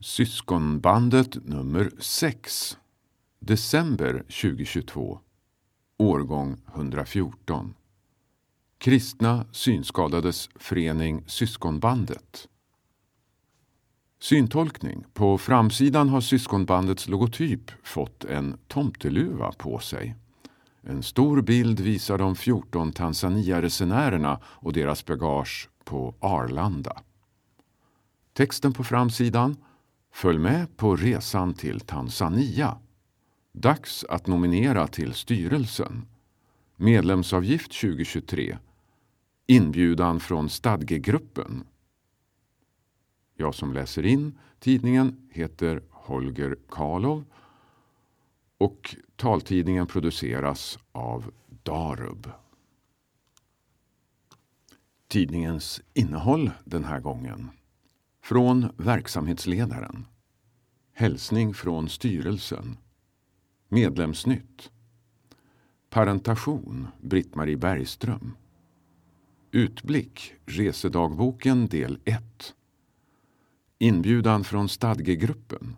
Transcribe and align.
Syskonbandet 0.00 1.44
nummer 1.44 1.90
6 1.98 2.78
December 3.38 4.12
2022 4.12 5.18
Årgång 5.98 6.56
114 6.74 7.74
Kristna 8.78 9.46
Synskadades 9.52 10.48
Förening 10.54 11.24
Syskonbandet 11.26 12.48
Syntolkning. 14.20 15.04
På 15.12 15.38
framsidan 15.38 16.08
har 16.08 16.20
syskonbandets 16.20 17.08
logotyp 17.08 17.70
fått 17.82 18.24
en 18.24 18.58
tomteluva 18.68 19.52
på 19.52 19.78
sig. 19.78 20.14
En 20.82 21.02
stor 21.02 21.42
bild 21.42 21.80
visar 21.80 22.18
de 22.18 22.36
14 22.36 22.92
Tanzania-resenärerna 22.92 24.40
och 24.44 24.72
deras 24.72 25.06
bagage 25.06 25.68
på 25.84 26.14
Arlanda. 26.20 27.02
Texten 28.32 28.72
på 28.72 28.84
framsidan 28.84 29.56
Följ 30.10 30.38
med 30.38 30.76
på 30.76 30.96
resan 30.96 31.54
till 31.54 31.80
Tanzania. 31.80 32.78
Dags 33.52 34.04
att 34.04 34.26
nominera 34.26 34.86
till 34.86 35.14
styrelsen. 35.14 36.06
Medlemsavgift 36.76 37.80
2023. 37.80 38.58
Inbjudan 39.46 40.20
från 40.20 40.48
stadgegruppen. 40.48 41.64
Jag 43.36 43.54
som 43.54 43.72
läser 43.72 44.06
in 44.06 44.38
tidningen 44.58 45.28
heter 45.30 45.82
Holger 45.90 46.56
Karlov 46.68 47.24
och 48.58 48.96
taltidningen 49.16 49.86
produceras 49.86 50.78
av 50.92 51.32
Darub. 51.62 52.30
Tidningens 55.08 55.82
innehåll 55.94 56.50
den 56.64 56.84
här 56.84 57.00
gången. 57.00 57.50
Från 58.28 58.72
verksamhetsledaren. 58.76 60.06
Hälsning 60.92 61.54
från 61.54 61.88
styrelsen. 61.88 62.76
Medlemsnytt. 63.68 64.70
Parentation 65.90 66.88
Britt-Marie 67.00 67.56
Bergström. 67.56 68.32
Utblick 69.50 70.34
Resedagboken 70.46 71.66
del 71.66 71.98
1. 72.04 72.54
Inbjudan 73.78 74.44
från 74.44 74.68
stadgegruppen. 74.68 75.76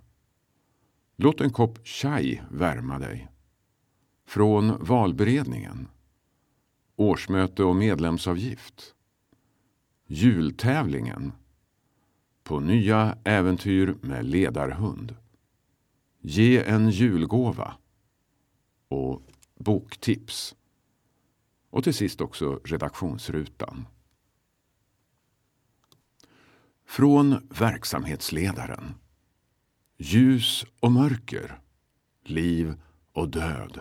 Låt 1.16 1.40
en 1.40 1.50
kopp 1.50 1.86
chai 1.86 2.40
värma 2.50 2.98
dig. 2.98 3.28
Från 4.26 4.84
valberedningen. 4.84 5.88
Årsmöte 6.96 7.64
och 7.64 7.76
medlemsavgift. 7.76 8.94
Jultävlingen. 10.06 11.32
På 12.50 12.60
nya 12.60 13.18
äventyr 13.24 13.94
med 14.00 14.24
ledarhund. 14.24 15.16
Ge 16.20 16.64
en 16.64 16.90
julgåva. 16.90 17.74
Och 18.88 19.22
boktips. 19.54 20.56
Och 21.70 21.84
till 21.84 21.94
sist 21.94 22.20
också 22.20 22.60
redaktionsrutan. 22.64 23.86
Från 26.86 27.48
verksamhetsledaren. 27.58 28.94
Ljus 29.98 30.64
och 30.80 30.92
mörker. 30.92 31.60
Liv 32.24 32.74
och 33.12 33.28
död. 33.28 33.80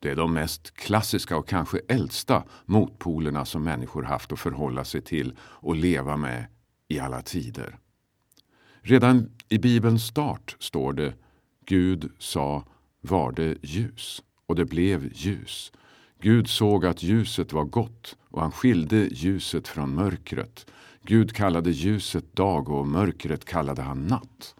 Det 0.00 0.10
är 0.10 0.16
de 0.16 0.34
mest 0.34 0.74
klassiska 0.74 1.36
och 1.36 1.48
kanske 1.48 1.80
äldsta 1.88 2.44
motpolerna 2.64 3.44
som 3.44 3.64
människor 3.64 4.02
haft 4.02 4.32
att 4.32 4.40
förhålla 4.40 4.84
sig 4.84 5.02
till 5.02 5.36
och 5.40 5.76
leva 5.76 6.16
med 6.16 6.46
i 6.88 6.98
alla 6.98 7.22
tider. 7.22 7.78
Redan 8.80 9.30
i 9.48 9.58
Bibelns 9.58 10.06
start 10.06 10.56
står 10.58 10.92
det 10.92 11.14
Gud 11.66 12.12
sa 12.18 12.64
var 13.00 13.32
det 13.32 13.56
ljus 13.62 14.22
och 14.46 14.56
det 14.56 14.64
blev 14.64 15.10
ljus. 15.14 15.72
Gud 16.20 16.48
såg 16.48 16.86
att 16.86 17.02
ljuset 17.02 17.52
var 17.52 17.64
gott 17.64 18.16
och 18.20 18.40
han 18.40 18.52
skilde 18.52 18.96
ljuset 18.96 19.68
från 19.68 19.94
mörkret. 19.94 20.66
Gud 21.02 21.32
kallade 21.32 21.70
ljuset 21.70 22.36
dag 22.36 22.68
och 22.68 22.88
mörkret 22.88 23.44
kallade 23.44 23.82
han 23.82 24.06
natt. 24.06 24.54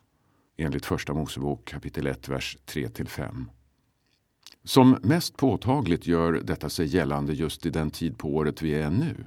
Enligt 0.57 0.87
Första 0.87 1.15
Mosebok 1.15 1.65
kapitel 1.65 2.07
1, 2.07 2.29
vers 2.29 2.57
3-5. 2.67 3.45
Som 4.65 4.99
mest 5.03 5.37
påtagligt 5.37 6.07
gör 6.07 6.33
detta 6.33 6.71
sig 6.71 6.87
gällande 6.87 7.33
just 7.33 7.67
i 7.67 7.71
den 7.71 7.91
tid 7.91 8.19
på 8.19 8.35
året 8.35 8.63
vi 8.63 8.75
är 8.75 8.91
nu. 8.91 9.27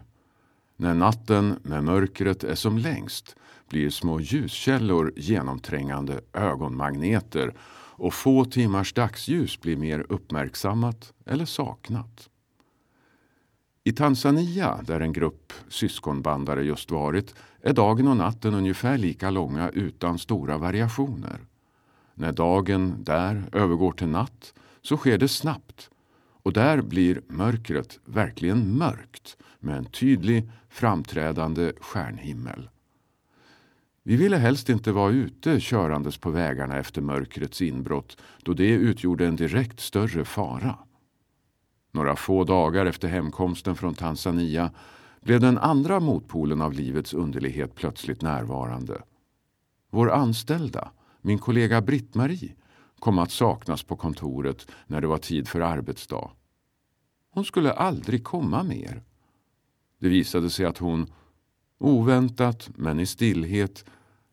När 0.81 0.93
natten 0.93 1.59
med 1.63 1.83
mörkret 1.83 2.43
är 2.43 2.55
som 2.55 2.77
längst 2.77 3.35
blir 3.69 3.89
små 3.89 4.19
ljuskällor 4.19 5.13
genomträngande 5.15 6.21
ögonmagneter 6.33 7.53
och 7.73 8.13
få 8.13 8.45
timmars 8.45 8.93
dagsljus 8.93 9.61
blir 9.61 9.77
mer 9.77 10.05
uppmärksammat 10.09 11.13
eller 11.25 11.45
saknat. 11.45 12.29
I 13.83 13.91
Tanzania, 13.91 14.79
där 14.83 14.99
en 14.99 15.13
grupp 15.13 15.53
syskonbandare 15.69 16.63
just 16.63 16.91
varit, 16.91 17.35
är 17.61 17.73
dagen 17.73 18.07
och 18.07 18.17
natten 18.17 18.53
ungefär 18.53 18.97
lika 18.97 19.29
långa 19.29 19.69
utan 19.69 20.19
stora 20.19 20.57
variationer. 20.57 21.39
När 22.13 22.31
dagen 22.31 22.95
där 23.03 23.43
övergår 23.51 23.91
till 23.91 24.07
natt 24.07 24.53
så 24.81 24.97
sker 24.97 25.17
det 25.17 25.27
snabbt 25.27 25.89
och 26.43 26.53
där 26.53 26.81
blir 26.81 27.21
mörkret 27.27 27.99
verkligen 28.05 28.77
mörkt 28.77 29.37
med 29.59 29.77
en 29.77 29.85
tydlig 29.85 30.49
framträdande 30.71 31.73
stjärnhimmel. 31.81 32.69
Vi 34.03 34.15
ville 34.15 34.37
helst 34.37 34.69
inte 34.69 34.91
vara 34.91 35.11
ute 35.11 35.59
körandes 35.59 36.17
på 36.17 36.29
vägarna 36.29 36.77
efter 36.77 37.01
mörkrets 37.01 37.61
inbrott 37.61 38.17
då 38.43 38.53
det 38.53 38.69
utgjorde 38.69 39.27
en 39.27 39.35
direkt 39.35 39.79
större 39.79 40.25
fara. 40.25 40.77
Några 41.91 42.15
få 42.15 42.43
dagar 42.43 42.85
efter 42.85 43.07
hemkomsten 43.07 43.75
från 43.75 43.93
Tanzania 43.93 44.71
blev 45.21 45.39
den 45.39 45.57
andra 45.57 45.99
motpolen 45.99 46.61
av 46.61 46.73
livets 46.73 47.13
underlighet 47.13 47.75
plötsligt 47.75 48.21
närvarande. 48.21 49.01
Vår 49.89 50.11
anställda, 50.11 50.91
min 51.21 51.39
kollega 51.39 51.81
Britt-Marie, 51.81 52.55
kom 52.99 53.19
att 53.19 53.31
saknas 53.31 53.83
på 53.83 53.95
kontoret 53.95 54.67
när 54.87 55.01
det 55.01 55.07
var 55.07 55.17
tid 55.17 55.47
för 55.47 55.61
arbetsdag. 55.61 56.31
Hon 57.31 57.45
skulle 57.45 57.71
aldrig 57.73 58.23
komma 58.23 58.63
mer. 58.63 59.03
Det 60.01 60.09
visade 60.09 60.49
sig 60.49 60.65
att 60.65 60.77
hon, 60.77 61.07
oväntat 61.77 62.69
men 62.75 62.99
i 62.99 63.05
stillhet, 63.05 63.85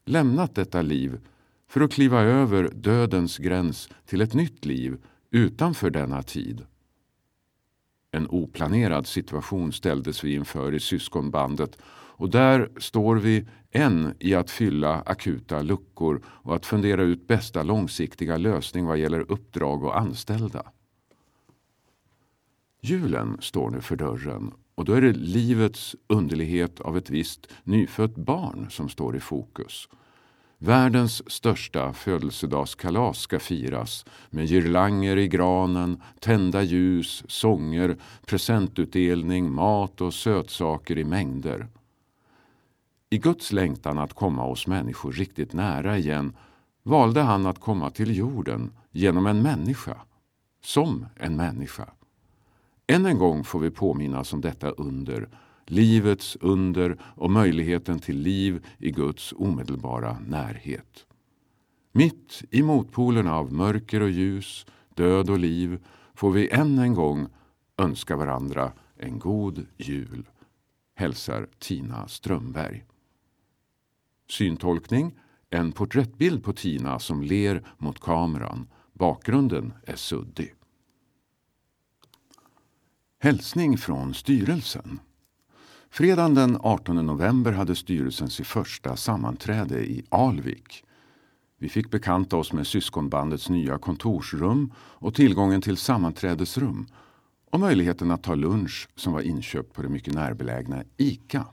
lämnat 0.04 0.54
detta 0.54 0.82
liv 0.82 1.20
för 1.68 1.80
att 1.80 1.92
kliva 1.92 2.22
över 2.22 2.70
dödens 2.74 3.38
gräns 3.38 3.88
till 4.06 4.20
ett 4.20 4.34
nytt 4.34 4.64
liv 4.64 4.96
utanför 5.30 5.90
denna 5.90 6.22
tid. 6.22 6.66
En 8.10 8.26
oplanerad 8.26 9.06
situation 9.06 9.72
ställdes 9.72 10.24
vi 10.24 10.34
inför 10.34 10.74
i 10.74 10.80
syskonbandet 10.80 11.78
och 11.90 12.30
där 12.30 12.70
står 12.78 13.16
vi 13.16 13.46
än 13.70 14.14
i 14.18 14.34
att 14.34 14.50
fylla 14.50 15.00
akuta 15.00 15.62
luckor 15.62 16.22
och 16.26 16.56
att 16.56 16.66
fundera 16.66 17.02
ut 17.02 17.26
bästa 17.26 17.62
långsiktiga 17.62 18.36
lösning 18.36 18.86
vad 18.86 18.98
gäller 18.98 19.32
uppdrag 19.32 19.84
och 19.84 19.98
anställda. 19.98 20.72
Julen 22.80 23.36
står 23.40 23.70
nu 23.70 23.80
för 23.80 23.96
dörren 23.96 24.52
och 24.78 24.84
då 24.84 24.92
är 24.92 25.00
det 25.00 25.12
livets 25.12 25.96
underlighet 26.06 26.80
av 26.80 26.96
ett 26.96 27.10
visst 27.10 27.46
nyfött 27.64 28.16
barn 28.16 28.66
som 28.70 28.88
står 28.88 29.16
i 29.16 29.20
fokus. 29.20 29.88
Världens 30.58 31.30
största 31.30 31.92
födelsedagskalas 31.92 33.18
ska 33.18 33.38
firas 33.38 34.04
med 34.30 34.46
girlanger 34.46 35.16
i 35.16 35.28
granen, 35.28 36.02
tända 36.20 36.62
ljus, 36.62 37.24
sånger, 37.28 37.96
presentutdelning, 38.26 39.52
mat 39.52 40.00
och 40.00 40.14
sötsaker 40.14 40.98
i 40.98 41.04
mängder. 41.04 41.66
I 43.10 43.18
Guds 43.18 43.52
längtan 43.52 43.98
att 43.98 44.12
komma 44.12 44.44
oss 44.44 44.66
människor 44.66 45.12
riktigt 45.12 45.52
nära 45.52 45.98
igen 45.98 46.36
valde 46.82 47.20
han 47.20 47.46
att 47.46 47.60
komma 47.60 47.90
till 47.90 48.16
jorden 48.16 48.72
genom 48.90 49.26
en 49.26 49.42
människa, 49.42 49.96
som 50.62 51.06
en 51.16 51.36
människa. 51.36 51.88
Än 52.90 53.06
en 53.06 53.18
gång 53.18 53.44
får 53.44 53.60
vi 53.60 53.70
påminnas 53.70 54.32
om 54.32 54.40
detta 54.40 54.70
under, 54.70 55.28
livets 55.66 56.36
under 56.40 56.98
och 57.02 57.30
möjligheten 57.30 57.98
till 57.98 58.18
liv 58.18 58.66
i 58.78 58.90
Guds 58.90 59.34
omedelbara 59.36 60.18
närhet. 60.26 61.06
Mitt 61.92 62.42
i 62.50 62.62
motpolerna 62.62 63.36
av 63.36 63.52
mörker 63.52 64.00
och 64.00 64.10
ljus, 64.10 64.66
död 64.94 65.30
och 65.30 65.38
liv 65.38 65.84
får 66.14 66.30
vi 66.30 66.48
än 66.48 66.78
en 66.78 66.94
gång 66.94 67.26
önska 67.76 68.16
varandra 68.16 68.72
en 68.96 69.18
god 69.18 69.66
jul. 69.76 70.24
Hälsar 70.94 71.48
Tina 71.58 72.08
Strömberg. 72.08 72.84
Syntolkning. 74.30 75.18
En 75.50 75.72
porträttbild 75.72 76.44
på 76.44 76.52
Tina 76.52 76.98
som 76.98 77.22
ler 77.22 77.62
mot 77.78 78.00
kameran. 78.00 78.66
Bakgrunden 78.92 79.72
är 79.84 79.96
suddig. 79.96 80.54
Hälsning 83.20 83.78
från 83.78 84.14
styrelsen. 84.14 85.00
Fredagen 85.90 86.34
den 86.34 86.58
18 86.60 87.06
november 87.06 87.52
hade 87.52 87.74
styrelsen 87.74 88.30
sitt 88.30 88.46
första 88.46 88.96
sammanträde 88.96 89.80
i 89.80 90.02
Alvik, 90.08 90.84
Vi 91.58 91.68
fick 91.68 91.90
bekanta 91.90 92.36
oss 92.36 92.52
med 92.52 92.66
syskonbandets 92.66 93.48
nya 93.48 93.78
kontorsrum 93.78 94.72
och 94.78 95.14
tillgången 95.14 95.60
till 95.60 95.76
sammanträdesrum 95.76 96.86
och 97.50 97.60
möjligheten 97.60 98.10
att 98.10 98.22
ta 98.22 98.34
lunch 98.34 98.88
som 98.96 99.12
var 99.12 99.20
inköpt 99.20 99.72
på 99.72 99.82
det 99.82 99.88
mycket 99.88 100.14
närbelägna 100.14 100.84
ICA. 100.96 101.46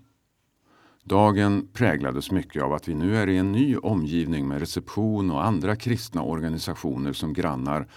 Dagen 1.04 1.68
präglades 1.74 2.32
mycket 2.32 2.64
av 2.64 2.74
att 2.74 2.88
vi 2.88 2.94
nu 2.94 3.18
är 3.18 3.30
i 3.30 3.38
en 3.38 3.52
ny 3.52 3.78
omgivning 3.78 4.48
med 4.48 4.60
reception 4.60 5.32
och 5.32 5.46
andra 5.46 5.76
kristna 5.76 6.22
organisationer 6.22 7.14
som 7.14 7.34
grannar. 7.34 7.88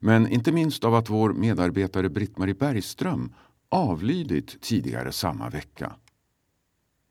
Men 0.00 0.28
inte 0.28 0.52
minst 0.52 0.84
av 0.84 0.94
att 0.94 1.10
vår 1.10 1.32
medarbetare 1.32 2.08
Britt-Marie 2.08 2.54
Bergström 2.54 3.32
avlidit 3.68 4.60
tidigare 4.60 5.12
samma 5.12 5.50
vecka. 5.50 5.92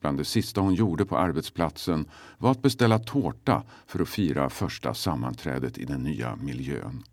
Bland 0.01 0.17
det 0.17 0.25
sista 0.25 0.61
hon 0.61 0.73
gjorde 0.73 1.05
på 1.05 1.17
arbetsplatsen 1.17 2.05
var 2.37 2.51
att 2.51 2.61
beställa 2.61 2.99
tårta 2.99 3.63
för 3.87 3.99
att 3.99 4.09
fira 4.09 4.49
första 4.49 4.93
sammanträdet 4.93 5.77
i 5.77 5.85
den 5.85 6.03
nya 6.03 6.35
miljön. 6.35 7.03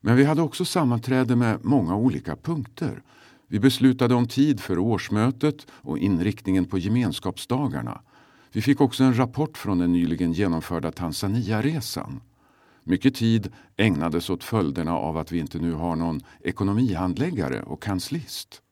Men 0.00 0.16
vi 0.16 0.24
hade 0.24 0.42
också 0.42 0.64
sammanträde 0.64 1.36
med 1.36 1.64
många 1.64 1.96
olika 1.96 2.36
punkter. 2.36 3.02
Vi 3.46 3.60
beslutade 3.60 4.14
om 4.14 4.28
tid 4.28 4.60
för 4.60 4.78
årsmötet 4.78 5.66
och 5.70 5.98
inriktningen 5.98 6.64
på 6.64 6.78
gemenskapsdagarna. 6.78 8.00
Vi 8.52 8.62
fick 8.62 8.80
också 8.80 9.04
en 9.04 9.18
rapport 9.18 9.58
från 9.58 9.78
den 9.78 9.92
nyligen 9.92 10.32
genomförda 10.32 10.92
Tanzania-resan. 10.92 12.20
Mycket 12.88 13.14
tid 13.14 13.52
ägnades 13.76 14.30
åt 14.30 14.44
följderna 14.44 14.96
av 14.96 15.16
att 15.16 15.32
vi 15.32 15.38
inte 15.38 15.58
nu 15.58 15.72
har 15.72 15.96
någon 15.96 16.20
ekonomihandläggare 16.40 17.62
och 17.62 17.82
kanslist. 17.82 18.62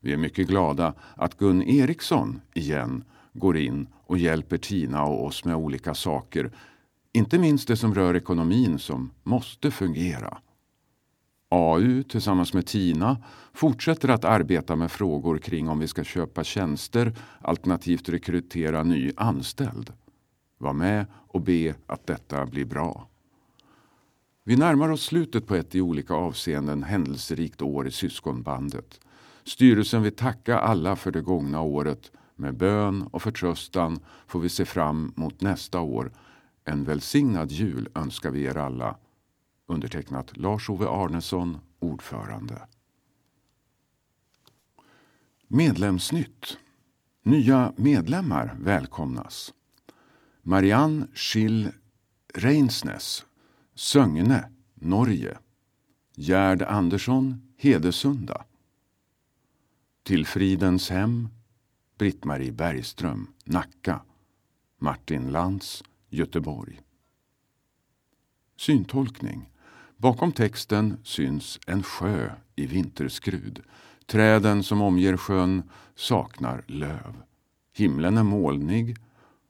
Vi 0.00 0.12
är 0.12 0.16
mycket 0.16 0.48
glada 0.48 0.94
att 1.16 1.38
Gun 1.38 1.62
Eriksson 1.62 2.40
igen 2.54 3.04
går 3.32 3.56
in 3.56 3.86
och 4.06 4.18
hjälper 4.18 4.56
Tina 4.56 5.04
och 5.04 5.24
oss 5.26 5.44
med 5.44 5.56
olika 5.56 5.94
saker. 5.94 6.52
Inte 7.12 7.38
minst 7.38 7.68
det 7.68 7.76
som 7.76 7.94
rör 7.94 8.16
ekonomin 8.16 8.78
som 8.78 9.10
måste 9.22 9.70
fungera. 9.70 10.38
AU 11.48 12.02
tillsammans 12.02 12.54
med 12.54 12.66
Tina 12.66 13.16
fortsätter 13.52 14.08
att 14.08 14.24
arbeta 14.24 14.76
med 14.76 14.90
frågor 14.90 15.38
kring 15.38 15.68
om 15.68 15.78
vi 15.78 15.88
ska 15.88 16.04
köpa 16.04 16.44
tjänster 16.44 17.12
alternativt 17.40 18.08
rekrytera 18.08 18.82
ny 18.82 19.12
anställd. 19.16 19.92
Var 20.58 20.72
med 20.72 21.06
och 21.12 21.40
be 21.40 21.74
att 21.86 22.06
detta 22.06 22.46
blir 22.46 22.64
bra. 22.64 23.09
Vi 24.44 24.56
närmar 24.56 24.88
oss 24.88 25.02
slutet 25.02 25.46
på 25.46 25.54
ett 25.54 25.74
i 25.74 25.80
olika 25.80 26.14
avseenden 26.14 26.82
händelserikt 26.82 27.62
år 27.62 27.86
i 27.86 27.90
syskonbandet. 27.90 29.00
Styrelsen 29.44 30.02
vill 30.02 30.16
tacka 30.16 30.58
alla 30.58 30.96
för 30.96 31.10
det 31.10 31.20
gångna 31.20 31.60
året. 31.60 32.12
Med 32.36 32.56
bön 32.56 33.02
och 33.02 33.22
förtröstan 33.22 34.00
får 34.26 34.40
vi 34.40 34.48
se 34.48 34.64
fram 34.64 35.12
mot 35.16 35.40
nästa 35.40 35.80
år. 35.80 36.12
En 36.64 36.84
välsignad 36.84 37.52
jul 37.52 37.88
önskar 37.94 38.30
vi 38.30 38.44
er 38.44 38.56
alla. 38.56 38.96
Undertecknat 39.66 40.36
Lars-Ove 40.36 40.88
Arnesson, 40.88 41.58
ordförande. 41.78 42.62
Medlemsnytt. 45.48 46.58
Nya 47.22 47.72
medlemmar 47.76 48.56
välkomnas. 48.60 49.54
Marianne 50.42 51.06
Schill 51.14 51.68
Reinsnes, 52.34 53.24
Sögne, 53.80 54.48
Norge. 54.74 55.38
Gerd 56.16 56.62
Andersson, 56.62 57.42
Hedesunda. 57.56 58.44
Till 60.02 60.26
Fridens 60.26 60.90
hem, 60.90 61.28
Britt-Marie 61.98 62.52
Bergström, 62.52 63.26
Nacka. 63.44 64.02
Martin 64.78 65.32
Lantz, 65.32 65.82
Göteborg. 66.08 66.80
Syntolkning. 68.56 69.52
Bakom 69.96 70.32
texten 70.32 70.96
syns 71.02 71.58
en 71.66 71.82
sjö 71.82 72.30
i 72.56 72.66
vinterskrud. 72.66 73.62
Träden 74.06 74.62
som 74.62 74.82
omger 74.82 75.16
sjön 75.16 75.62
saknar 75.94 76.64
löv. 76.66 77.22
Himlen 77.72 78.18
är 78.18 78.22
molnig 78.22 78.96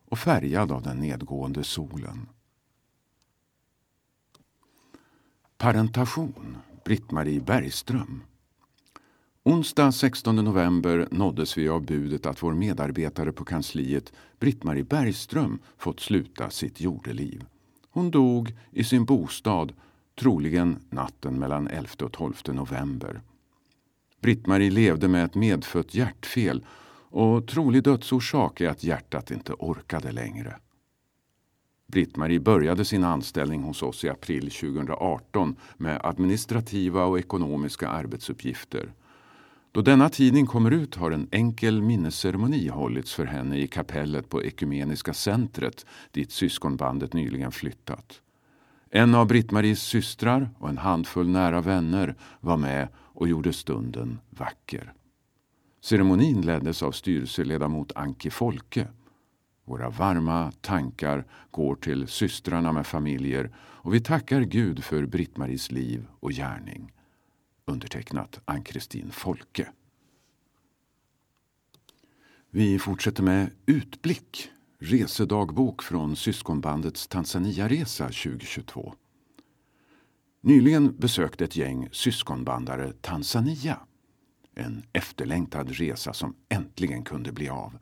och 0.04 0.18
färgad 0.18 0.72
av 0.72 0.82
den 0.82 1.00
nedgående 1.00 1.64
solen. 1.64 2.28
Parentation. 5.60 6.56
Britt-Marie 6.84 7.40
Bergström. 7.40 8.22
Onsdag 9.42 9.92
16 9.92 10.36
november 10.36 11.08
nåddes 11.10 11.58
vi 11.58 11.68
av 11.68 11.86
budet 11.86 12.26
att 12.26 12.42
vår 12.42 12.54
medarbetare 12.54 13.32
på 13.32 13.44
kansliet 13.44 14.12
Britt-Marie 14.38 14.84
Bergström 14.84 15.58
fått 15.78 16.00
sluta 16.00 16.50
sitt 16.50 16.80
jordeliv. 16.80 17.44
Hon 17.90 18.10
dog 18.10 18.56
i 18.70 18.84
sin 18.84 19.04
bostad, 19.04 19.72
troligen 20.20 20.78
natten 20.90 21.38
mellan 21.38 21.68
11 21.68 21.90
och 22.02 22.12
12 22.12 22.34
november. 22.46 23.20
Britt-Marie 24.20 24.70
levde 24.70 25.08
med 25.08 25.24
ett 25.24 25.34
medfött 25.34 25.94
hjärtfel 25.94 26.66
och 27.10 27.48
trolig 27.48 27.82
dödsorsak 27.82 28.60
är 28.60 28.68
att 28.68 28.84
hjärtat 28.84 29.30
inte 29.30 29.52
orkade 29.52 30.12
längre. 30.12 30.56
Britt-Marie 31.90 32.40
började 32.40 32.84
sin 32.84 33.04
anställning 33.04 33.62
hos 33.62 33.82
oss 33.82 34.04
i 34.04 34.08
april 34.08 34.50
2018 34.50 35.56
med 35.76 36.00
administrativa 36.04 37.04
och 37.04 37.18
ekonomiska 37.18 37.88
arbetsuppgifter. 37.88 38.92
Då 39.72 39.82
denna 39.82 40.08
tidning 40.08 40.46
kommer 40.46 40.70
ut 40.70 40.94
har 40.94 41.10
en 41.10 41.28
enkel 41.30 41.82
minnesceremoni 41.82 42.68
hållits 42.68 43.14
för 43.14 43.26
henne 43.26 43.58
i 43.58 43.66
kapellet 43.66 44.28
på 44.28 44.42
Ekumeniska 44.44 45.14
centret 45.14 45.86
dit 46.10 46.32
syskonbandet 46.32 47.12
nyligen 47.12 47.52
flyttat. 47.52 48.20
En 48.90 49.14
av 49.14 49.26
Britt-Maries 49.26 49.82
systrar 49.82 50.50
och 50.58 50.68
en 50.68 50.78
handfull 50.78 51.28
nära 51.28 51.60
vänner 51.60 52.14
var 52.40 52.56
med 52.56 52.88
och 52.96 53.28
gjorde 53.28 53.52
stunden 53.52 54.18
vacker. 54.30 54.92
Ceremonin 55.80 56.40
leddes 56.40 56.82
av 56.82 56.92
styrelseledamot 56.92 57.92
Anki 57.94 58.30
Folke. 58.30 58.88
Våra 59.70 59.90
varma 59.90 60.52
tankar 60.60 61.26
går 61.50 61.74
till 61.74 62.08
systrarna 62.08 62.72
med 62.72 62.86
familjer 62.86 63.50
och 63.56 63.94
vi 63.94 64.00
tackar 64.00 64.40
Gud 64.40 64.84
för 64.84 65.06
Britt-Maries 65.06 65.72
liv 65.72 66.06
och 66.20 66.30
gärning. 66.30 66.92
Undertecknat 67.64 68.40
Ann-Kristin 68.44 69.10
Folke. 69.10 69.68
Vi 72.50 72.78
fortsätter 72.78 73.22
med 73.22 73.50
Utblick, 73.66 74.50
resedagbok 74.78 75.82
från 75.82 76.16
syskonbandets 76.16 77.08
Tanzania-resa 77.08 78.04
2022. 78.04 78.94
Nyligen 80.40 80.96
besökte 80.96 81.44
ett 81.44 81.56
gäng 81.56 81.88
syskonbandare 81.92 82.92
Tanzania. 83.00 83.78
En 84.54 84.82
efterlängtad 84.92 85.70
resa 85.70 86.12
som 86.12 86.34
äntligen 86.48 87.04
kunde 87.04 87.32
bli 87.32 87.48
av. 87.48 87.78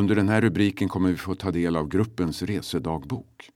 Under 0.00 0.16
den 0.16 0.28
här 0.28 0.40
rubriken 0.40 0.88
kommer 0.88 1.08
vi 1.08 1.16
få 1.16 1.34
ta 1.34 1.50
del 1.50 1.76
av 1.76 1.88
gruppens 1.88 2.42
resedagbok. 2.42 3.50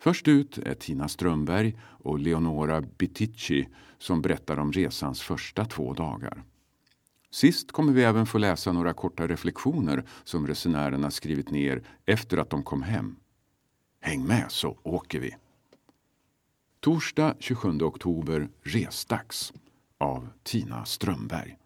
Först 0.00 0.28
ut 0.28 0.58
är 0.58 0.74
Tina 0.74 1.08
Strömberg 1.08 1.78
och 1.82 2.18
Leonora 2.18 2.80
Bitici 2.80 3.68
som 3.98 4.22
berättar 4.22 4.58
om 4.58 4.72
resans 4.72 5.22
första 5.22 5.64
två 5.64 5.92
dagar. 5.92 6.42
Sist 7.30 7.72
kommer 7.72 7.92
vi 7.92 8.02
även 8.02 8.26
få 8.26 8.38
läsa 8.38 8.72
några 8.72 8.92
korta 8.92 9.26
reflektioner 9.26 10.04
som 10.24 10.46
resenärerna 10.46 11.10
skrivit 11.10 11.50
ner 11.50 11.82
efter 12.06 12.38
att 12.38 12.50
de 12.50 12.62
kom 12.62 12.82
hem. 12.82 13.16
Häng 14.00 14.26
med 14.26 14.46
så 14.48 14.78
åker 14.82 15.20
vi! 15.20 15.36
Torsdag 16.80 17.34
27 17.38 17.68
oktober 17.80 18.48
Resdags 18.62 19.52
av 19.98 20.28
Tina 20.42 20.84
Strömberg. 20.84 21.58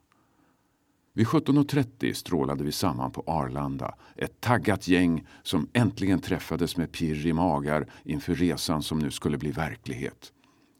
Vid 1.20 1.26
17.30 1.26 2.12
strålade 2.12 2.64
vi 2.64 2.72
samman 2.72 3.10
på 3.10 3.24
Arlanda. 3.26 3.94
Ett 4.16 4.40
taggat 4.40 4.88
gäng 4.88 5.26
som 5.42 5.68
äntligen 5.72 6.20
träffades 6.20 6.76
med 6.76 6.92
pirr 6.92 7.26
i 7.26 7.32
magar 7.32 7.86
inför 8.04 8.34
resan 8.34 8.82
som 8.82 8.98
nu 8.98 9.10
skulle 9.10 9.38
bli 9.38 9.50
verklighet. 9.50 10.32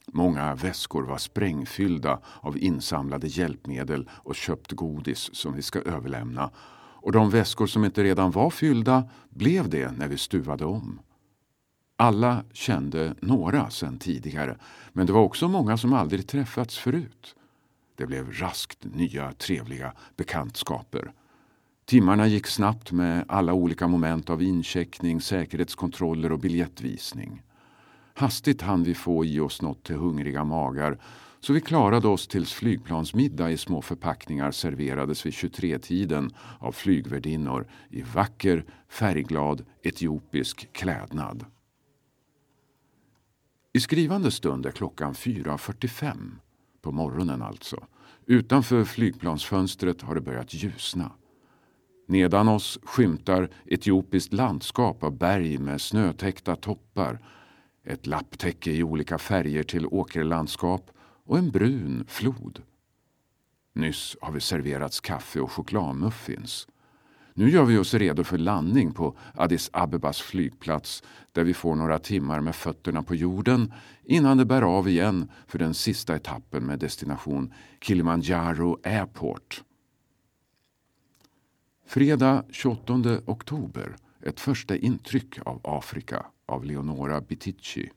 Många 0.06 0.54
väskor 0.54 1.02
var 1.02 1.18
sprängfyllda 1.18 2.20
av 2.40 2.59
insamlade 2.59 3.26
hjälpmedel 3.26 4.09
och 4.12 4.35
köpt 4.35 4.73
godis 4.73 5.30
som 5.32 5.54
vi 5.54 5.62
ska 5.62 5.78
överlämna. 5.78 6.50
Och 7.02 7.12
de 7.12 7.30
väskor 7.30 7.66
som 7.66 7.85
inte 7.85 8.04
redan 8.04 8.30
var 8.30 8.50
fyllda 8.50 9.09
blev 9.30 9.68
det 9.68 9.92
när 9.92 10.09
vi 10.09 10.18
stuvade 10.18 10.64
om. 10.64 11.00
Alla 11.97 12.44
kände 12.52 13.14
några 13.20 13.70
sedan 13.70 13.99
tidigare, 13.99 14.59
men 14.92 15.06
det 15.06 15.12
var 15.12 15.23
också 15.23 15.49
många 15.49 15.76
som 15.76 15.92
aldrig 15.92 16.26
träffats 16.26 16.78
förut. 16.78 17.37
Det 18.00 18.07
blev 18.07 18.33
raskt 18.33 18.85
nya 18.95 19.33
trevliga 19.33 19.92
bekantskaper. 20.16 21.12
Timmarna 21.85 22.26
gick 22.26 22.47
snabbt 22.47 22.92
med 22.92 23.25
alla 23.28 23.52
olika 23.52 23.88
moment 23.88 24.30
av 24.30 24.42
incheckning, 24.42 25.21
säkerhetskontroller 25.21 26.33
och 26.33 26.38
biljettvisning. 26.38 27.42
Hastigt 28.14 28.62
hann 28.62 28.85
vi 28.85 28.95
få 28.95 29.25
i 29.25 29.40
oss 29.40 29.62
något 29.62 29.85
till 29.85 29.97
hungriga 29.97 30.45
magar 30.45 30.99
Så 31.40 31.52
vi 31.52 31.61
klarade 31.61 32.09
oss 32.09 32.28
tills 32.28 32.52
flygplansmiddag 32.52 33.50
i 33.50 33.57
små 33.57 33.83
förpackningar 33.83 34.50
serverades 34.50 35.26
vid 35.26 35.33
23-tiden 35.33 36.35
av 36.59 36.73
flygvärdinnor 36.73 37.66
i 37.90 38.02
vacker, 38.02 38.64
färgglad 38.88 39.64
etiopisk 39.83 40.73
klädnad. 40.73 41.45
I 43.73 43.80
skrivande 43.80 44.30
stund 44.30 44.66
är 44.66 44.71
klockan 44.71 45.14
4.45, 45.14 46.30
på 46.82 46.92
morgonen 46.92 47.42
alltså. 47.42 47.87
Utanför 48.26 48.84
flygplansfönstret 48.84 50.02
har 50.02 50.14
det 50.14 50.20
börjat 50.20 50.54
ljusna. 50.54 51.12
Nedan 52.06 52.49
oss 52.49 52.78
skymtar 52.82 53.50
etiopiskt 53.66 54.32
landskap 54.32 55.02
av 55.04 55.18
berg 55.18 55.58
med 55.58 55.80
snötäckta 55.80 56.56
toppar, 56.56 57.18
ett 57.84 58.06
lapptäcke 58.06 58.70
i 58.70 58.82
olika 58.82 59.18
färger 59.18 59.62
till 59.62 59.87
åkerlandskap 59.87 60.90
och 61.25 61.38
en 61.38 61.50
brun 61.50 62.04
flod. 62.08 62.62
Nyss 63.72 64.16
har 64.20 64.32
vi 64.32 64.40
serverats 64.40 65.00
kaffe 65.00 65.40
och 65.40 65.52
chokladmuffins. 65.52 66.66
Nu 67.40 67.50
gör 67.50 67.64
vi 67.64 67.78
oss 67.78 67.94
redo 67.94 68.25
för 68.25 68.38
landning 68.38 68.92
på 68.92 69.16
Addis 69.35 69.70
Abebas 69.73 70.20
flygplats 70.20 71.02
där 71.32 71.44
vi 71.44 71.54
får 71.54 71.75
några 71.75 71.99
timmar 71.99 72.40
med 72.40 72.54
fötterna 72.54 73.02
på 73.02 73.14
jorden 73.14 73.73
innan 74.04 74.37
det 74.37 74.44
bär 74.44 74.62
av 74.62 74.88
igen 74.88 75.30
för 75.47 75.59
den 75.59 75.75
sista 75.75 76.16
etappen 76.16 76.66
med 76.66 76.78
destination 76.78 77.52
Kilimanjaro 77.80 78.78
Airport. 78.85 79.62
Fredag 81.87 82.44
28 82.50 83.20
oktober. 83.26 83.97
Ett 84.23 84.40
första 84.40 84.76
intryck 84.76 85.38
av 85.44 85.61
Afrika 85.64 86.26
av 86.47 86.64
Leonora 86.64 87.20
Bitici. 87.20 87.90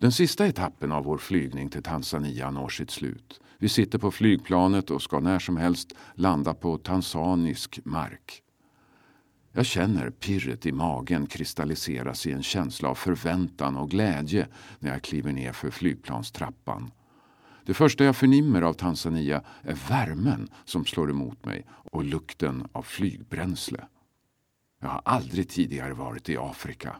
Den 0.00 0.12
sista 0.12 0.46
etappen 0.46 0.92
av 0.92 1.04
vår 1.04 1.18
flygning 1.18 1.68
till 1.68 1.82
Tanzania 1.82 2.50
når 2.50 2.68
sitt 2.68 2.90
slut. 2.90 3.40
Vi 3.58 3.68
sitter 3.68 3.98
på 3.98 4.10
flygplanet 4.10 4.90
och 4.90 5.02
ska 5.02 5.20
när 5.20 5.38
som 5.38 5.56
helst 5.56 5.92
landa 6.14 6.54
på 6.54 6.78
tanzanisk 6.78 7.80
mark. 7.84 8.42
Jag 9.52 9.66
känner 9.66 10.10
pirret 10.10 10.66
i 10.66 10.72
magen 10.72 11.26
kristalliseras 11.26 12.26
i 12.26 12.32
en 12.32 12.42
känsla 12.42 12.88
av 12.88 12.94
förväntan 12.94 13.76
och 13.76 13.90
glädje 13.90 14.48
när 14.78 14.92
jag 14.92 15.02
kliver 15.02 15.32
ner 15.32 15.52
för 15.52 15.70
flygplanstrappan. 15.70 16.90
Det 17.64 17.74
första 17.74 18.04
jag 18.04 18.16
förnimmer 18.16 18.62
av 18.62 18.72
Tanzania 18.72 19.42
är 19.62 19.88
värmen 19.88 20.48
som 20.64 20.84
slår 20.84 21.10
emot 21.10 21.44
mig 21.44 21.66
och 21.70 22.04
lukten 22.04 22.68
av 22.72 22.82
flygbränsle. 22.82 23.84
Jag 24.80 24.88
har 24.88 25.02
aldrig 25.04 25.48
tidigare 25.48 25.94
varit 25.94 26.28
i 26.28 26.36
Afrika. 26.36 26.96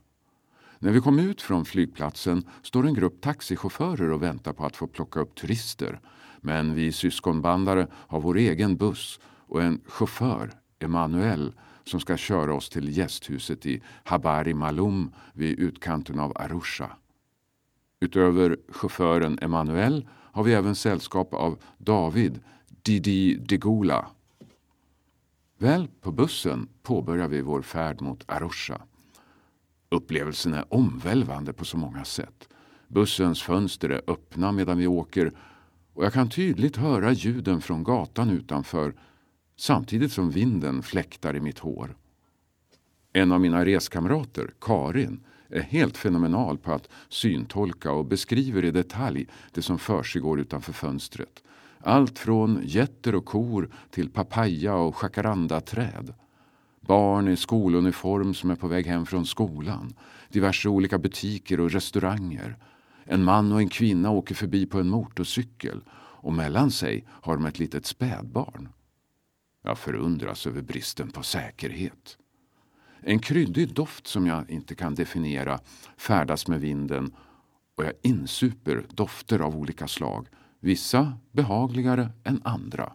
När 0.85 0.93
vi 0.93 1.01
kom 1.01 1.19
ut 1.19 1.43
från 1.43 1.65
flygplatsen 1.65 2.45
står 2.63 2.87
en 2.87 2.95
grupp 2.95 3.21
taxichaufförer 3.21 4.11
och 4.11 4.23
väntar 4.23 4.53
på 4.53 4.67
att 4.67 4.77
få 4.77 4.87
plocka 4.87 5.21
upp 5.21 5.35
turister. 5.35 6.01
Men 6.41 6.75
vi 6.75 6.93
syskonbandare 6.93 7.87
har 7.93 8.21
vår 8.21 8.37
egen 8.37 8.77
buss 8.77 9.21
och 9.25 9.63
en 9.63 9.81
chaufför, 9.87 10.51
Emanuel, 10.79 11.55
som 11.85 12.01
ska 12.01 12.17
köra 12.17 12.55
oss 12.55 12.69
till 12.69 12.97
gästhuset 12.97 13.67
i 13.67 13.83
Habari 14.05 14.55
Malum 14.55 15.13
vid 15.33 15.59
utkanten 15.59 16.19
av 16.19 16.33
Arusha. 16.37 16.91
Utöver 18.01 18.57
chauffören 18.69 19.39
Emanuel 19.43 20.09
har 20.11 20.43
vi 20.43 20.55
även 20.55 20.75
sällskap 20.75 21.35
av 21.35 21.59
David 21.79 22.41
Didi 22.83 23.35
Degula. 23.35 24.07
Väl 25.59 25.89
på 26.01 26.13
bussen 26.13 26.69
påbörjar 26.83 27.29
vi 27.29 27.41
vår 27.41 27.63
färd 27.63 28.01
mot 28.01 28.25
Arusha. 28.27 28.81
Upplevelsen 29.95 30.55
är 30.55 30.75
omvälvande 30.75 31.53
på 31.53 31.65
så 31.65 31.77
många 31.77 32.05
sätt. 32.05 32.49
Bussens 32.89 33.43
fönster 33.43 33.89
är 33.89 34.03
öppna 34.07 34.53
medan 34.53 34.79
vi 34.79 34.87
åker 34.87 35.33
och 35.95 36.05
jag 36.05 36.13
kan 36.13 36.29
tydligt 36.29 36.77
höra 36.77 37.13
ljuden 37.13 37.61
från 37.61 37.85
gatan 37.85 38.31
utanför 38.31 38.95
samtidigt 39.57 40.13
som 40.13 40.31
vinden 40.31 40.83
fläktar 40.83 41.37
i 41.37 41.41
mitt 41.41 41.59
hår. 41.59 41.97
En 43.13 43.33
av 43.33 43.41
mina 43.41 43.65
reskamrater, 43.65 44.51
Karin, 44.61 45.25
är 45.49 45.61
helt 45.61 45.97
fenomenal 45.97 46.59
på 46.59 46.73
att 46.73 46.89
syntolka 47.09 47.93
och 47.93 48.05
beskriver 48.05 48.65
i 48.65 48.71
detalj 48.71 49.27
det 49.53 49.63
som 49.63 49.79
försiggår 49.79 50.41
utanför 50.41 50.73
fönstret. 50.73 51.43
Allt 51.79 52.19
från 52.19 52.61
getter 52.65 53.15
och 53.15 53.25
kor 53.25 53.71
till 53.91 54.11
papaya 54.11 54.75
och 54.75 54.97
jacarandaträd. 55.03 56.15
Barn 56.87 57.29
i 57.29 57.37
skoluniform 57.37 58.35
som 58.35 58.51
är 58.51 58.57
på 58.57 58.69
väg 58.69 58.87
hem 58.87 59.07
från 59.07 59.27
skolan. 59.27 59.95
Diverse 60.29 60.69
olika 60.69 60.99
butiker 60.99 61.61
och 61.61 61.71
restauranger. 61.71 62.57
En 63.05 63.25
man 63.25 63.53
och 63.53 63.61
en 63.61 63.69
kvinna 63.69 64.11
åker 64.11 64.35
förbi 64.35 64.67
på 64.67 64.81
en 64.81 64.89
motorcykel 64.89 65.81
och 65.97 66.33
mellan 66.33 66.71
sig 66.71 67.05
har 67.09 67.37
de 67.37 67.47
ett 67.47 67.59
litet 67.59 67.87
spädbarn. 67.87 68.69
Jag 69.63 69.79
förundras 69.79 70.47
över 70.47 70.63
bristen 70.63 71.11
på 71.11 71.23
säkerhet. 71.23 72.19
En 73.01 73.19
kryddig 73.19 73.75
doft 73.75 74.07
som 74.07 74.27
jag 74.27 74.51
inte 74.51 74.75
kan 74.75 74.95
definiera 74.95 75.61
färdas 75.97 76.49
med 76.49 76.61
vinden 76.61 77.15
och 77.77 77.85
jag 77.85 77.93
insuper 78.03 78.87
dofter 78.89 79.39
av 79.39 79.57
olika 79.57 79.89
slag, 79.89 80.29
vissa 80.61 81.13
behagligare 81.33 82.09
än 82.25 82.41
andra. 82.45 82.93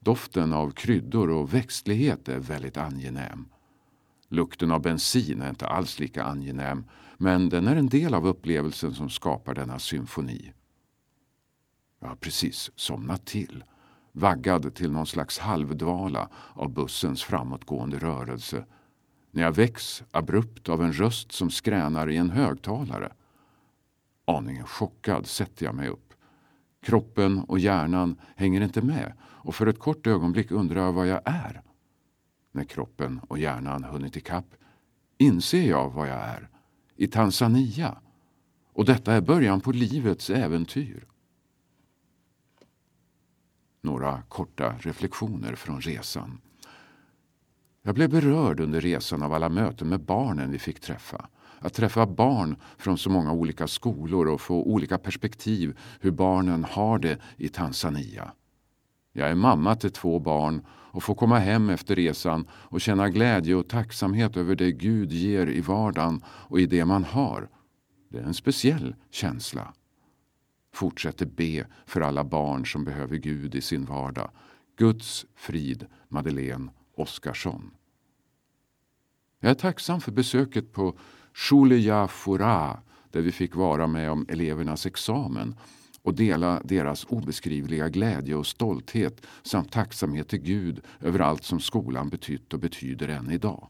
Doften 0.00 0.52
av 0.52 0.70
kryddor 0.70 1.30
och 1.30 1.54
växtlighet 1.54 2.28
är 2.28 2.38
väldigt 2.38 2.76
angenäm. 2.76 3.48
Lukten 4.28 4.70
av 4.70 4.82
bensin 4.82 5.42
är 5.42 5.50
inte 5.50 5.66
alls 5.66 5.98
lika 5.98 6.24
angenäm 6.24 6.84
men 7.16 7.48
den 7.48 7.68
är 7.68 7.76
en 7.76 7.88
del 7.88 8.14
av 8.14 8.26
upplevelsen 8.26 8.94
som 8.94 9.10
skapar 9.10 9.54
denna 9.54 9.78
symfoni. 9.78 10.52
Jag 12.00 12.08
har 12.08 12.16
precis 12.16 12.70
somnat 12.76 13.26
till, 13.26 13.64
vaggad 14.12 14.74
till 14.74 14.92
någon 14.92 15.06
slags 15.06 15.38
halvdvala 15.38 16.28
av 16.54 16.72
bussens 16.72 17.22
framåtgående 17.22 17.98
rörelse 17.98 18.64
när 19.30 19.42
jag 19.42 19.52
väcks 19.52 20.02
abrupt 20.10 20.68
av 20.68 20.82
en 20.82 20.92
röst 20.92 21.32
som 21.32 21.50
skränar 21.50 22.10
i 22.10 22.16
en 22.16 22.30
högtalare. 22.30 23.12
Aningen 24.24 24.66
chockad 24.66 25.26
sätter 25.26 25.64
jag 25.66 25.74
mig 25.74 25.88
upp. 25.88 26.09
Kroppen 26.80 27.38
och 27.38 27.58
hjärnan 27.58 28.20
hänger 28.36 28.60
inte 28.60 28.82
med 28.82 29.12
och 29.22 29.54
för 29.54 29.66
ett 29.66 29.78
kort 29.78 30.06
ögonblick 30.06 30.50
undrar 30.50 30.80
jag 30.80 30.92
vad 30.92 31.06
jag 31.06 31.20
är. 31.24 31.62
När 32.52 32.64
kroppen 32.64 33.20
och 33.28 33.38
hjärnan 33.38 33.84
hunnit 33.84 34.16
ikapp 34.16 34.54
inser 35.18 35.68
jag 35.68 35.90
vad 35.90 36.08
jag 36.08 36.18
är. 36.18 36.48
I 36.96 37.06
Tanzania. 37.06 38.00
Och 38.72 38.84
detta 38.84 39.12
är 39.12 39.20
början 39.20 39.60
på 39.60 39.72
livets 39.72 40.30
äventyr. 40.30 41.06
Några 43.80 44.22
korta 44.22 44.74
reflektioner 44.78 45.54
från 45.54 45.80
resan. 45.80 46.40
Jag 47.82 47.94
blev 47.94 48.10
berörd 48.10 48.60
under 48.60 48.80
resan 48.80 49.22
av 49.22 49.32
alla 49.32 49.48
möten 49.48 49.88
med 49.88 50.00
barnen 50.00 50.50
vi 50.50 50.58
fick 50.58 50.80
träffa. 50.80 51.28
Att 51.60 51.74
träffa 51.74 52.06
barn 52.06 52.56
från 52.78 52.98
så 52.98 53.10
många 53.10 53.32
olika 53.32 53.66
skolor 53.66 54.28
och 54.28 54.40
få 54.40 54.62
olika 54.62 54.98
perspektiv 54.98 55.78
hur 56.00 56.10
barnen 56.10 56.64
har 56.64 56.98
det 56.98 57.18
i 57.36 57.48
Tanzania. 57.48 58.32
Jag 59.12 59.30
är 59.30 59.34
mamma 59.34 59.76
till 59.76 59.90
två 59.90 60.18
barn 60.18 60.66
och 60.68 61.02
får 61.02 61.14
komma 61.14 61.38
hem 61.38 61.70
efter 61.70 61.96
resan 61.96 62.46
och 62.50 62.80
känna 62.80 63.08
glädje 63.08 63.54
och 63.54 63.68
tacksamhet 63.68 64.36
över 64.36 64.54
det 64.54 64.72
Gud 64.72 65.12
ger 65.12 65.46
i 65.46 65.60
vardagen 65.60 66.24
och 66.26 66.60
i 66.60 66.66
det 66.66 66.84
man 66.84 67.04
har. 67.04 67.48
Det 68.08 68.18
är 68.18 68.22
en 68.22 68.34
speciell 68.34 68.94
känsla. 69.10 69.74
Fortsätter 70.72 71.26
be 71.26 71.66
för 71.86 72.00
alla 72.00 72.24
barn 72.24 72.66
som 72.66 72.84
behöver 72.84 73.16
Gud 73.16 73.54
i 73.54 73.60
sin 73.60 73.84
vardag. 73.84 74.30
Guds 74.76 75.26
frid, 75.34 75.86
Madeleine 76.08 76.70
Oskarsson. 76.96 77.70
Jag 79.40 79.50
är 79.50 79.54
tacksam 79.54 80.00
för 80.00 80.12
besöket 80.12 80.72
på 80.72 80.98
Shuleja 81.34 82.08
Fura 82.08 82.80
där 83.10 83.20
vi 83.20 83.32
fick 83.32 83.56
vara 83.56 83.86
med 83.86 84.10
om 84.10 84.26
elevernas 84.28 84.86
examen 84.86 85.54
och 86.02 86.14
dela 86.14 86.60
deras 86.64 87.04
obeskrivliga 87.04 87.88
glädje 87.88 88.34
och 88.34 88.46
stolthet 88.46 89.26
samt 89.42 89.72
tacksamhet 89.72 90.28
till 90.28 90.42
Gud 90.42 90.80
över 91.00 91.18
allt 91.18 91.44
som 91.44 91.60
skolan 91.60 92.08
betytt 92.08 92.54
och 92.54 92.60
betyder 92.60 93.08
än 93.08 93.30
idag. 93.30 93.68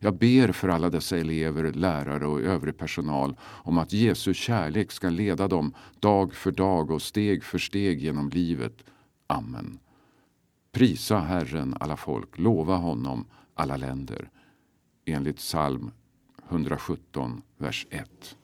Jag 0.00 0.14
ber 0.14 0.52
för 0.52 0.68
alla 0.68 0.90
dessa 0.90 1.16
elever, 1.16 1.72
lärare 1.72 2.26
och 2.26 2.40
övrig 2.40 2.78
personal 2.78 3.36
om 3.42 3.78
att 3.78 3.92
Jesu 3.92 4.34
kärlek 4.34 4.92
ska 4.92 5.10
leda 5.10 5.48
dem 5.48 5.74
dag 6.00 6.34
för 6.34 6.50
dag 6.50 6.90
och 6.90 7.02
steg 7.02 7.44
för 7.44 7.58
steg 7.58 8.00
genom 8.00 8.28
livet. 8.28 8.84
Amen. 9.26 9.78
Prisa 10.72 11.18
Herren 11.18 11.74
alla 11.80 11.96
folk, 11.96 12.38
lova 12.38 12.76
honom 12.76 13.26
alla 13.54 13.76
länder. 13.76 14.30
Enligt 15.04 15.36
psalm 15.36 15.90
117, 16.48 17.42
vers 17.58 17.86
1. 17.90 18.36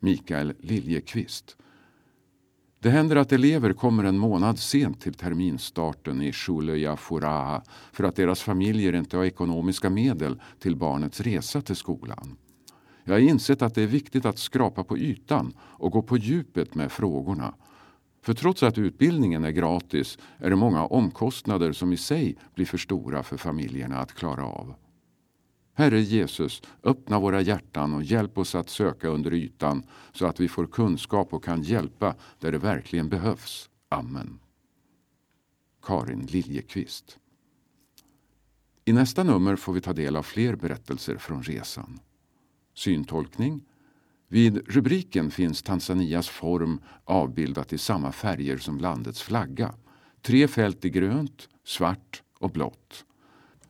Mikael 0.00 0.54
Liljekvist. 0.60 1.56
Det 2.78 2.90
händer 2.90 3.16
att 3.16 3.32
elever 3.32 3.72
kommer 3.72 4.04
en 4.04 4.18
månad 4.18 4.58
sent 4.58 5.00
till 5.00 5.14
terminstarten 5.14 6.22
i 6.22 6.32
Shuleja 6.32 6.96
Furaha 6.96 7.62
för 7.92 8.04
att 8.04 8.16
deras 8.16 8.42
familjer 8.42 8.92
inte 8.92 9.16
har 9.16 9.24
ekonomiska 9.24 9.90
medel 9.90 10.40
till 10.58 10.76
barnets 10.76 11.20
resa 11.20 11.60
till 11.60 11.76
skolan. 11.76 12.36
Jag 13.04 13.14
har 13.14 13.20
insett 13.20 13.62
att 13.62 13.74
det 13.74 13.82
är 13.82 13.86
viktigt 13.86 14.24
att 14.24 14.38
skrapa 14.38 14.84
på 14.84 14.98
ytan 14.98 15.52
och 15.60 15.92
gå 15.92 16.02
på 16.02 16.16
djupet 16.16 16.74
med 16.74 16.92
frågorna. 16.92 17.54
För 18.22 18.34
trots 18.34 18.62
att 18.62 18.78
utbildningen 18.78 19.44
är 19.44 19.50
gratis 19.50 20.18
är 20.38 20.50
det 20.50 20.56
många 20.56 20.86
omkostnader 20.86 21.72
som 21.72 21.92
i 21.92 21.96
sig 21.96 22.36
blir 22.54 22.66
för 22.66 22.78
stora 22.78 23.22
för 23.22 23.36
familjerna 23.36 23.98
att 23.98 24.12
klara 24.12 24.44
av. 24.44 24.74
Herre 25.78 26.00
Jesus, 26.00 26.62
öppna 26.82 27.20
våra 27.20 27.40
hjärtan 27.40 27.94
och 27.94 28.02
hjälp 28.02 28.38
oss 28.38 28.54
att 28.54 28.68
söka 28.68 29.08
under 29.08 29.34
ytan 29.34 29.82
så 30.12 30.26
att 30.26 30.40
vi 30.40 30.48
får 30.48 30.66
kunskap 30.66 31.34
och 31.34 31.44
kan 31.44 31.62
hjälpa 31.62 32.14
där 32.38 32.52
det 32.52 32.58
verkligen 32.58 33.08
behövs. 33.08 33.70
Amen. 33.88 34.38
Karin 35.82 36.26
Liljekvist 36.26 37.18
I 38.84 38.92
nästa 38.92 39.24
nummer 39.24 39.56
får 39.56 39.72
vi 39.72 39.80
ta 39.80 39.92
del 39.92 40.16
av 40.16 40.22
fler 40.22 40.56
berättelser 40.56 41.16
från 41.16 41.42
resan. 41.42 42.00
Syntolkning 42.74 43.64
vid 44.28 44.68
rubriken 44.68 45.30
finns 45.30 45.62
Tanzanias 45.62 46.28
form 46.28 46.80
avbildat 47.04 47.72
i 47.72 47.78
samma 47.78 48.12
färger 48.12 48.58
som 48.58 48.78
landets 48.78 49.22
flagga. 49.22 49.74
Tre 50.22 50.48
fält 50.48 50.84
i 50.84 50.90
grönt, 50.90 51.48
svart 51.64 52.22
och 52.38 52.50
blått. 52.50 53.05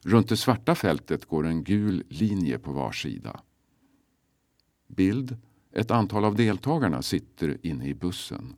Runt 0.06 0.28
det 0.28 0.36
svarta 0.36 0.74
fältet 0.74 1.24
går 1.24 1.46
en 1.46 1.64
gul 1.64 2.04
linje 2.08 2.58
på 2.58 2.72
var 2.72 2.92
sida. 2.92 3.40
Bild. 4.86 5.36
Ett 5.72 5.90
antal 5.90 6.24
av 6.24 6.34
deltagarna 6.34 7.02
sitter 7.02 7.58
inne 7.66 7.88
i 7.88 7.94
bussen. 7.94 8.56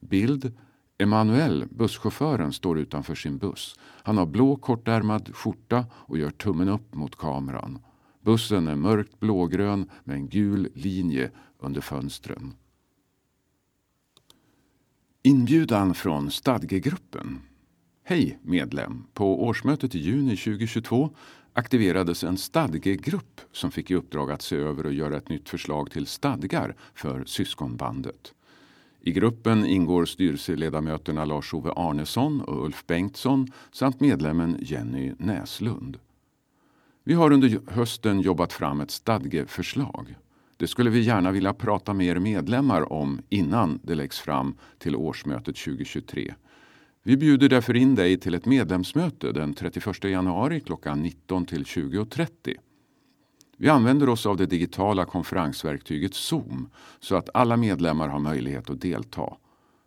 Bild. 0.00 0.52
Emanuel, 0.98 1.66
busschauffören, 1.70 2.52
står 2.52 2.78
utanför 2.78 3.14
sin 3.14 3.38
buss. 3.38 3.74
Han 3.80 4.18
har 4.18 4.26
blå 4.26 4.56
kortärmad 4.56 5.36
skjorta 5.36 5.86
och 5.92 6.18
gör 6.18 6.30
tummen 6.30 6.68
upp 6.68 6.94
mot 6.94 7.16
kameran. 7.16 7.78
Bussen 8.20 8.68
är 8.68 8.76
mörkt 8.76 9.20
blågrön 9.20 9.90
med 10.04 10.16
en 10.16 10.28
gul 10.28 10.68
linje 10.74 11.30
under 11.58 11.80
fönstren. 11.80 12.54
Inbjudan 15.22 15.94
från 15.94 16.30
stadgegruppen. 16.30 17.40
Hej 18.08 18.38
medlem! 18.42 19.04
På 19.14 19.44
årsmötet 19.44 19.94
i 19.94 19.98
juni 19.98 20.36
2022 20.36 21.10
aktiverades 21.52 22.24
en 22.24 22.36
stadgegrupp 22.36 23.40
som 23.52 23.70
fick 23.70 23.90
i 23.90 23.94
uppdrag 23.94 24.30
att 24.30 24.42
se 24.42 24.56
över 24.56 24.86
och 24.86 24.92
göra 24.92 25.16
ett 25.16 25.28
nytt 25.28 25.48
förslag 25.48 25.90
till 25.90 26.06
stadgar 26.06 26.76
för 26.94 27.24
syskonbandet. 27.24 28.34
I 29.00 29.12
gruppen 29.12 29.66
ingår 29.66 30.04
styrelseledamöterna 30.04 31.24
Lars-Ove 31.24 31.72
Arnesson 31.76 32.40
och 32.40 32.64
Ulf 32.64 32.86
Bengtsson 32.86 33.48
samt 33.72 34.00
medlemmen 34.00 34.56
Jenny 34.60 35.12
Näslund. 35.18 35.98
Vi 37.04 37.14
har 37.14 37.32
under 37.32 37.60
hösten 37.70 38.20
jobbat 38.20 38.52
fram 38.52 38.80
ett 38.80 38.90
stadgeförslag. 38.90 40.14
Det 40.56 40.66
skulle 40.66 40.90
vi 40.90 41.00
gärna 41.00 41.30
vilja 41.30 41.54
prata 41.54 41.94
med 41.94 42.06
er 42.06 42.18
medlemmar 42.18 42.92
om 42.92 43.20
innan 43.28 43.80
det 43.82 43.94
läggs 43.94 44.20
fram 44.20 44.54
till 44.78 44.96
årsmötet 44.96 45.56
2023. 45.56 46.34
Vi 47.06 47.16
bjuder 47.16 47.48
därför 47.48 47.76
in 47.76 47.94
dig 47.94 48.20
till 48.20 48.34
ett 48.34 48.46
medlemsmöte 48.46 49.32
den 49.32 49.54
31 49.54 50.04
januari 50.04 50.60
klockan 50.60 51.02
19 51.02 51.46
till 51.46 51.62
20.30. 51.62 52.28
Vi 53.56 53.68
använder 53.68 54.08
oss 54.08 54.26
av 54.26 54.36
det 54.36 54.46
digitala 54.46 55.04
konferensverktyget 55.04 56.14
Zoom 56.14 56.68
så 57.00 57.16
att 57.16 57.28
alla 57.34 57.56
medlemmar 57.56 58.08
har 58.08 58.18
möjlighet 58.18 58.70
att 58.70 58.80
delta. 58.80 59.36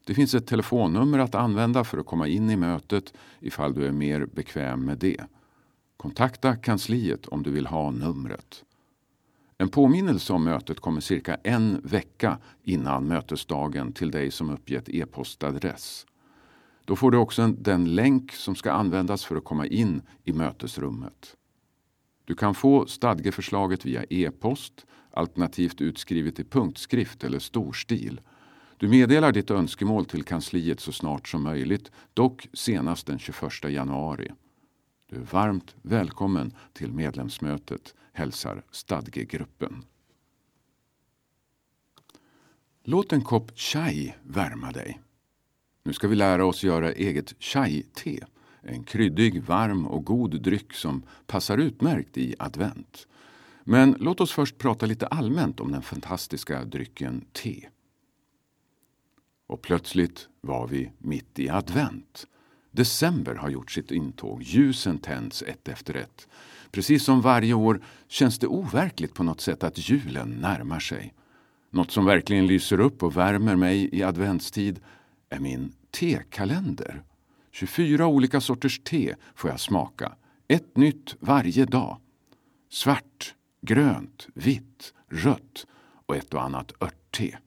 Det 0.05 0.13
finns 0.13 0.33
ett 0.33 0.47
telefonnummer 0.47 1.19
att 1.19 1.35
använda 1.35 1.83
för 1.83 1.97
att 1.97 2.05
komma 2.05 2.27
in 2.27 2.49
i 2.49 2.55
mötet 2.55 3.13
ifall 3.39 3.73
du 3.73 3.85
är 3.85 3.91
mer 3.91 4.25
bekväm 4.25 4.85
med 4.85 4.97
det. 4.97 5.21
Kontakta 5.97 6.55
kansliet 6.55 7.27
om 7.27 7.43
du 7.43 7.51
vill 7.51 7.67
ha 7.67 7.91
numret. 7.91 8.63
En 9.57 9.69
påminnelse 9.69 10.33
om 10.33 10.43
mötet 10.43 10.79
kommer 10.79 11.01
cirka 11.01 11.37
en 11.43 11.81
vecka 11.83 12.37
innan 12.63 13.07
mötesdagen 13.07 13.93
till 13.93 14.11
dig 14.11 14.31
som 14.31 14.49
uppgett 14.49 14.89
e-postadress. 14.89 16.05
Då 16.89 16.95
får 16.95 17.11
du 17.11 17.17
också 17.17 17.47
den 17.47 17.95
länk 17.95 18.31
som 18.31 18.55
ska 18.55 18.71
användas 18.71 19.25
för 19.25 19.35
att 19.35 19.43
komma 19.43 19.67
in 19.67 20.01
i 20.23 20.33
mötesrummet. 20.33 21.35
Du 22.25 22.35
kan 22.35 22.55
få 22.55 22.85
stadgeförslaget 22.85 23.85
via 23.85 24.03
e-post, 24.09 24.85
alternativt 25.11 25.81
utskrivet 25.81 26.39
i 26.39 26.43
punktskrift 26.43 27.23
eller 27.23 27.39
storstil. 27.39 28.21
Du 28.77 28.87
meddelar 28.87 29.31
ditt 29.31 29.51
önskemål 29.51 30.05
till 30.05 30.23
kansliet 30.23 30.79
så 30.79 30.91
snart 30.91 31.27
som 31.27 31.43
möjligt, 31.43 31.91
dock 32.13 32.47
senast 32.53 33.07
den 33.07 33.19
21 33.19 33.63
januari. 33.63 34.31
Du 35.09 35.15
är 35.15 35.27
varmt 35.31 35.75
välkommen 35.81 36.53
till 36.73 36.91
medlemsmötet, 36.91 37.95
hälsar 38.13 38.63
stadgegruppen. 38.71 39.83
Låt 42.83 43.13
en 43.13 43.21
kopp 43.21 43.51
chai 43.55 44.15
värma 44.23 44.71
dig. 44.71 44.99
Nu 45.83 45.93
ska 45.93 46.07
vi 46.07 46.15
lära 46.15 46.45
oss 46.45 46.63
göra 46.63 46.91
eget 46.91 47.35
chai-te. 47.39 48.19
En 48.61 48.83
kryddig, 48.83 49.43
varm 49.43 49.87
och 49.87 50.05
god 50.05 50.41
dryck 50.41 50.73
som 50.73 51.03
passar 51.27 51.57
utmärkt 51.57 52.17
i 52.17 52.35
advent. 52.39 53.07
Men 53.63 53.95
låt 53.99 54.21
oss 54.21 54.31
först 54.31 54.57
prata 54.57 54.85
lite 54.85 55.07
allmänt 55.07 55.59
om 55.59 55.71
den 55.71 55.81
fantastiska 55.81 56.65
drycken 56.65 57.25
te. 57.31 57.67
Och 59.47 59.61
plötsligt 59.61 60.27
var 60.41 60.67
vi 60.67 60.91
mitt 60.97 61.39
i 61.39 61.49
advent. 61.49 62.27
December 62.71 63.35
har 63.35 63.49
gjort 63.49 63.71
sitt 63.71 63.91
intåg. 63.91 64.43
Ljusen 64.43 64.97
tänds 64.97 65.41
ett 65.41 65.67
efter 65.67 65.93
ett. 65.93 66.27
Precis 66.71 67.03
som 67.03 67.21
varje 67.21 67.53
år 67.53 67.81
känns 68.07 68.39
det 68.39 68.47
overkligt 68.47 69.13
på 69.13 69.23
något 69.23 69.41
sätt 69.41 69.63
att 69.63 69.89
julen 69.89 70.29
närmar 70.29 70.79
sig. 70.79 71.13
Något 71.71 71.91
som 71.91 72.05
verkligen 72.05 72.47
lyser 72.47 72.79
upp 72.79 73.03
och 73.03 73.17
värmer 73.17 73.55
mig 73.55 73.89
i 73.91 74.03
adventstid 74.03 74.79
är 75.29 75.39
min 75.39 75.73
tekalender. 75.91 77.03
24 77.51 78.07
olika 78.07 78.41
sorters 78.41 78.79
te 78.83 79.15
får 79.35 79.49
jag 79.49 79.59
smaka. 79.59 80.15
Ett 80.47 80.77
nytt 80.77 81.15
varje 81.19 81.65
dag. 81.65 81.97
Svart, 82.69 83.35
grönt, 83.61 84.27
vitt, 84.33 84.93
rött 85.07 85.67
och 86.05 86.15
ett 86.15 86.33
och 86.33 86.43
annat 86.43 86.71
örtte. 86.81 87.37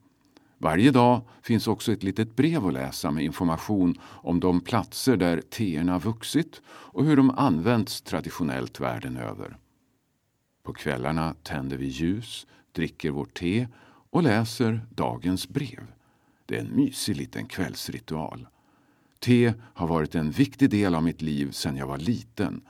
Varje 0.57 0.91
dag 0.91 1.21
finns 1.41 1.67
också 1.67 1.91
ett 1.91 2.03
litet 2.03 2.35
brev 2.35 2.65
att 2.65 2.73
läsa 2.73 3.11
med 3.11 3.23
information 3.23 3.95
om 4.01 4.39
de 4.39 4.61
platser 4.61 5.17
där 5.17 5.41
teerna 5.41 5.99
vuxit 5.99 6.61
och 6.67 7.05
hur 7.05 7.17
de 7.17 7.29
använts 7.29 8.01
traditionellt 8.01 8.79
världen 8.79 9.17
över. 9.17 9.57
På 10.63 10.73
kvällarna 10.73 11.35
tänder 11.43 11.77
vi 11.77 11.85
ljus, 11.85 12.47
dricker 12.71 13.11
vårt 13.11 13.33
te 13.33 13.67
och 14.09 14.23
läser 14.23 14.81
dagens 14.89 15.49
brev. 15.49 15.87
Det 16.45 16.55
är 16.55 16.59
en 16.59 16.75
mysig 16.75 17.17
liten 17.17 17.45
kvällsritual. 17.45 18.47
Te 19.19 19.53
har 19.59 19.87
varit 19.87 20.15
en 20.15 20.31
viktig 20.31 20.69
del 20.69 20.95
av 20.95 21.03
mitt 21.03 21.21
liv 21.21 21.51
sedan 21.51 21.77
jag 21.77 21.87
var 21.87 21.97
liten. 21.97 22.61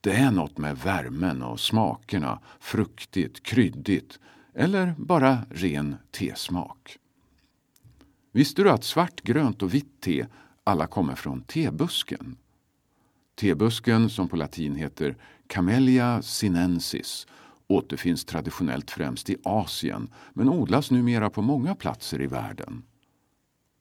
Det 0.00 0.12
är 0.12 0.30
något 0.30 0.58
med 0.58 0.78
värmen 0.78 1.42
och 1.42 1.60
smakerna, 1.60 2.40
fruktigt, 2.60 3.42
kryddigt 3.42 4.18
eller 4.54 4.94
bara 4.98 5.38
ren 5.50 5.96
tesmak. 6.10 6.98
Visste 8.32 8.62
du 8.62 8.70
att 8.70 8.84
svart, 8.84 9.20
grönt 9.20 9.62
och 9.62 9.74
vitt 9.74 10.00
te 10.00 10.26
alla 10.64 10.86
kommer 10.86 11.14
från 11.14 11.42
tebusken? 11.42 12.36
Tebusken, 13.34 14.10
som 14.10 14.28
på 14.28 14.36
latin 14.36 14.76
heter 14.76 15.16
Camellia 15.46 16.22
sinensis, 16.22 17.26
återfinns 17.66 18.24
traditionellt 18.24 18.90
främst 18.90 19.30
i 19.30 19.36
Asien 19.42 20.08
men 20.32 20.48
odlas 20.48 20.90
numera 20.90 21.30
på 21.30 21.42
många 21.42 21.74
platser 21.74 22.22
i 22.22 22.26
världen. 22.26 22.82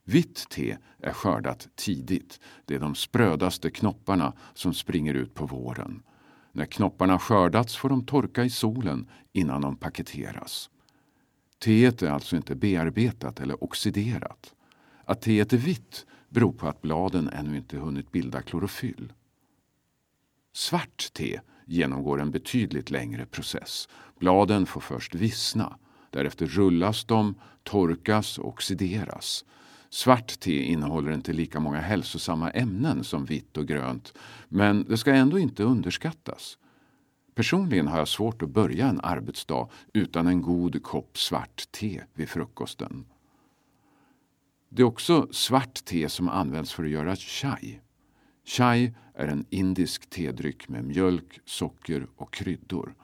Vitt 0.04 0.50
te 0.50 0.78
är 1.00 1.14
skördat 1.14 1.70
tidigt. 1.76 2.40
Det 2.66 2.76
är 2.76 2.80
de 2.80 2.96
sprödaste 2.96 3.72
knopparna 3.72 4.34
som 4.54 4.74
springer 4.74 5.14
ut 5.14 5.34
på 5.34 5.46
våren. 5.46 6.04
När 6.52 6.66
knopparna 6.66 7.20
skördats 7.20 7.76
får 7.76 7.90
de 7.90 8.06
torka 8.06 8.44
i 8.44 8.50
solen 8.50 9.10
innan 9.34 9.62
de 9.62 9.78
paketeras. 9.78 10.70
Teet 11.60 12.02
är 12.02 12.10
alltså 12.10 12.36
inte 12.36 12.56
bearbetat 12.56 13.40
eller 13.40 13.64
oxiderat. 13.64 14.54
Att 15.06 15.22
teet 15.22 15.54
är 15.54 15.58
vitt 15.58 16.06
beror 16.30 16.54
på 16.54 16.68
att 16.68 16.82
bladen 16.82 17.30
ännu 17.30 17.58
inte 17.58 17.78
hunnit 17.78 18.12
bilda 18.12 18.42
klorofyll. 18.42 19.14
Svart 20.54 21.14
te 21.14 21.40
genomgår 21.66 22.22
en 22.22 22.32
betydligt 22.32 22.92
längre 22.92 23.26
process. 23.26 23.90
Bladen 24.20 24.66
får 24.66 24.82
först 24.82 25.16
vissna. 25.16 25.78
Därefter 26.10 26.46
rullas 26.46 27.06
de, 27.06 27.36
torkas 27.64 28.38
och 28.38 28.48
oxideras. 28.48 29.46
Svart 29.94 30.40
te 30.40 30.64
innehåller 30.64 31.12
inte 31.12 31.34
lika 31.34 31.60
många 31.60 31.80
hälsosamma 31.80 32.52
ämnen 32.52 33.04
som 33.04 33.26
vitt 33.26 33.58
och 33.58 33.68
grönt 33.68 34.14
men 34.50 34.86
det 34.90 34.98
ska 34.98 35.14
ändå 35.14 35.40
inte 35.40 35.64
underskattas. 35.64 36.58
Personligen 37.36 37.88
har 37.88 37.98
jag 37.98 38.08
svårt 38.08 38.42
att 38.42 38.50
börja 38.50 38.88
en 38.88 39.00
arbetsdag 39.04 39.70
utan 39.94 40.28
en 40.28 40.42
god 40.42 40.84
kopp 40.84 41.18
svart 41.18 41.72
te 41.72 42.02
vid 42.14 42.30
frukosten. 42.30 43.06
Det 44.70 44.82
är 44.82 44.86
också 44.86 45.28
svart 45.32 45.86
te 45.86 46.10
som 46.10 46.30
används 46.30 46.74
för 46.74 46.84
att 46.84 46.90
göra 46.90 47.16
chai. 47.16 47.80
Chai 48.46 48.94
är 49.14 49.28
en 49.28 49.46
indisk 49.50 50.10
tedryck 50.10 50.70
med 50.70 50.84
mjölk, 50.84 51.40
socker 51.46 52.08
och 52.16 52.34
kryddor. 52.34 52.96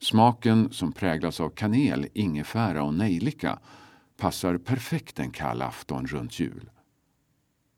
Smaken 0.00 0.72
som 0.72 0.92
präglas 0.92 1.40
av 1.40 1.50
kanel, 1.50 2.08
ingefära 2.14 2.82
och 2.82 2.94
nejlika 2.94 3.58
passar 4.16 4.58
perfekt 4.58 5.18
en 5.18 5.30
kall 5.30 5.62
afton 5.62 6.06
runt 6.06 6.40
jul. 6.40 6.70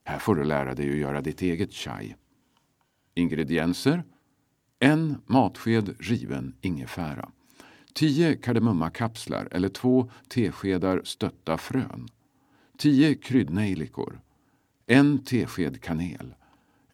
Här 0.04 0.18
får 0.18 0.34
du 0.34 0.44
lära 0.44 0.74
dig 0.74 0.90
att 0.90 0.96
göra 0.96 1.20
ditt 1.20 1.42
eget 1.42 1.72
chai. 1.72 2.14
Ingredienser 3.14 4.04
en 4.78 5.22
matsked 5.26 5.94
riven 5.98 6.54
ingefära. 6.60 7.30
10 7.94 8.36
kardemummakapslar 8.36 9.48
eller 9.50 9.68
två 9.68 10.10
teskedar 10.28 11.00
stötta 11.04 11.58
frön. 11.58 12.08
10 12.78 13.14
kryddnejlikor. 13.14 14.20
En 14.86 15.24
tesked 15.24 15.82
kanel. 15.82 16.34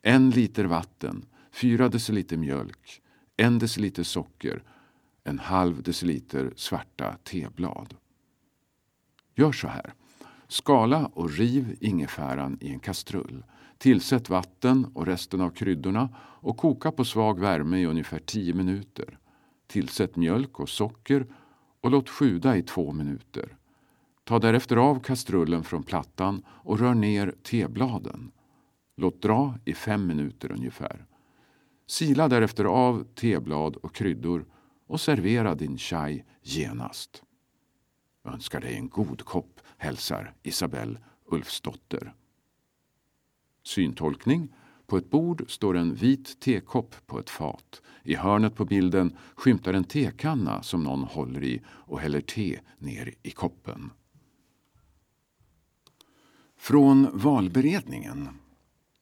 En 0.03 0.31
liter 0.31 0.65
vatten. 0.65 1.25
4 1.53 1.89
deciliter 1.89 2.37
mjölk. 2.37 3.03
En 3.37 3.59
deciliter 3.59 4.03
socker. 4.03 4.63
En 5.25 5.39
halv 5.39 5.83
deciliter 5.83 6.53
svarta 6.57 7.17
teblad. 7.25 7.95
Gör 9.35 9.53
så 9.53 9.69
här. 9.69 9.93
Skala 10.49 11.07
och 11.07 11.31
riv 11.31 11.77
ingefäran 11.81 12.59
i 12.61 12.73
en 12.73 12.81
kastrull. 12.81 13.45
Tillsätt 13.79 14.29
vatten 14.29 14.85
och 14.95 15.07
resten 15.07 15.41
av 15.41 15.51
kryddorna 15.51 16.09
och 16.19 16.57
koka 16.57 16.93
på 16.93 17.05
svag 17.05 17.41
värme 17.41 17.79
i 17.79 17.87
ungefär 17.87 18.19
10 18.19 18.55
minuter. 18.55 19.19
Tillsätt 19.67 20.17
mjölk 20.17 20.61
och 20.61 20.69
socker 20.69 21.27
och 21.81 21.91
låt 21.91 22.09
sjuda 22.09 22.57
i 22.57 22.63
två 22.63 22.93
minuter. 22.93 23.57
Ta 24.25 24.39
därefter 24.39 24.77
av 24.77 25.01
kastrullen 25.01 25.65
från 25.65 25.83
plattan 25.83 26.43
och 26.49 26.79
rör 26.79 26.95
ner 26.95 27.35
tebladen. 27.43 28.31
Låt 28.97 29.23
dra 29.23 29.55
i 29.65 29.75
fem 29.75 30.07
minuter 30.07 30.53
ungefär. 30.53 31.07
Sila 31.87 32.29
därefter 32.29 32.65
av 32.65 33.05
teblad 33.15 33.77
och 33.77 33.95
kryddor 33.95 34.47
och 34.87 35.01
servera 35.01 35.55
din 35.55 35.79
chai 35.79 36.25
genast. 36.43 37.23
Önskar 38.25 38.61
dig 38.61 38.75
en 38.75 38.89
god 38.89 39.25
kopp, 39.25 39.61
hälsar 39.79 40.35
Isabelle 40.43 40.99
Ulfsdotter. 41.27 42.15
Syntolkning. 43.63 44.55
På 44.87 44.97
ett 44.97 45.11
bord 45.11 45.45
står 45.49 45.77
en 45.77 45.95
vit 45.95 46.41
tekopp 46.41 46.95
på 47.07 47.19
ett 47.19 47.31
fat. 47.31 47.83
I 48.03 48.15
hörnet 48.15 48.55
på 48.55 48.65
bilden 48.65 49.17
skymtar 49.37 49.75
en 49.75 49.85
tekanna 49.85 50.63
som 50.63 50.83
någon 50.83 51.03
håller 51.03 51.45
i 51.45 51.63
och 51.67 52.01
häller 52.01 52.21
te 52.21 52.61
ner 52.79 53.15
i 53.23 53.31
koppen. 53.31 53.91
Från 56.57 57.19
valberedningen. 57.19 58.29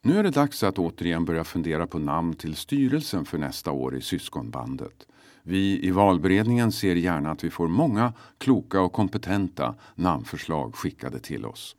Nu 0.01 0.17
är 0.17 0.23
det 0.23 0.29
dags 0.29 0.63
att 0.63 0.79
återigen 0.79 1.25
börja 1.25 1.43
fundera 1.43 1.87
på 1.87 1.99
namn 1.99 2.33
till 2.33 2.55
styrelsen 2.55 3.25
för 3.25 3.37
nästa 3.37 3.71
år 3.71 3.95
i 3.95 4.01
syskonbandet. 4.01 5.07
Vi 5.43 5.87
i 5.87 5.91
valberedningen 5.91 6.71
ser 6.71 6.95
gärna 6.95 7.31
att 7.31 7.43
vi 7.43 7.49
får 7.49 7.67
många 7.67 8.13
kloka 8.37 8.81
och 8.81 8.93
kompetenta 8.93 9.75
namnförslag 9.95 10.75
skickade 10.75 11.19
till 11.19 11.45
oss. 11.45 11.75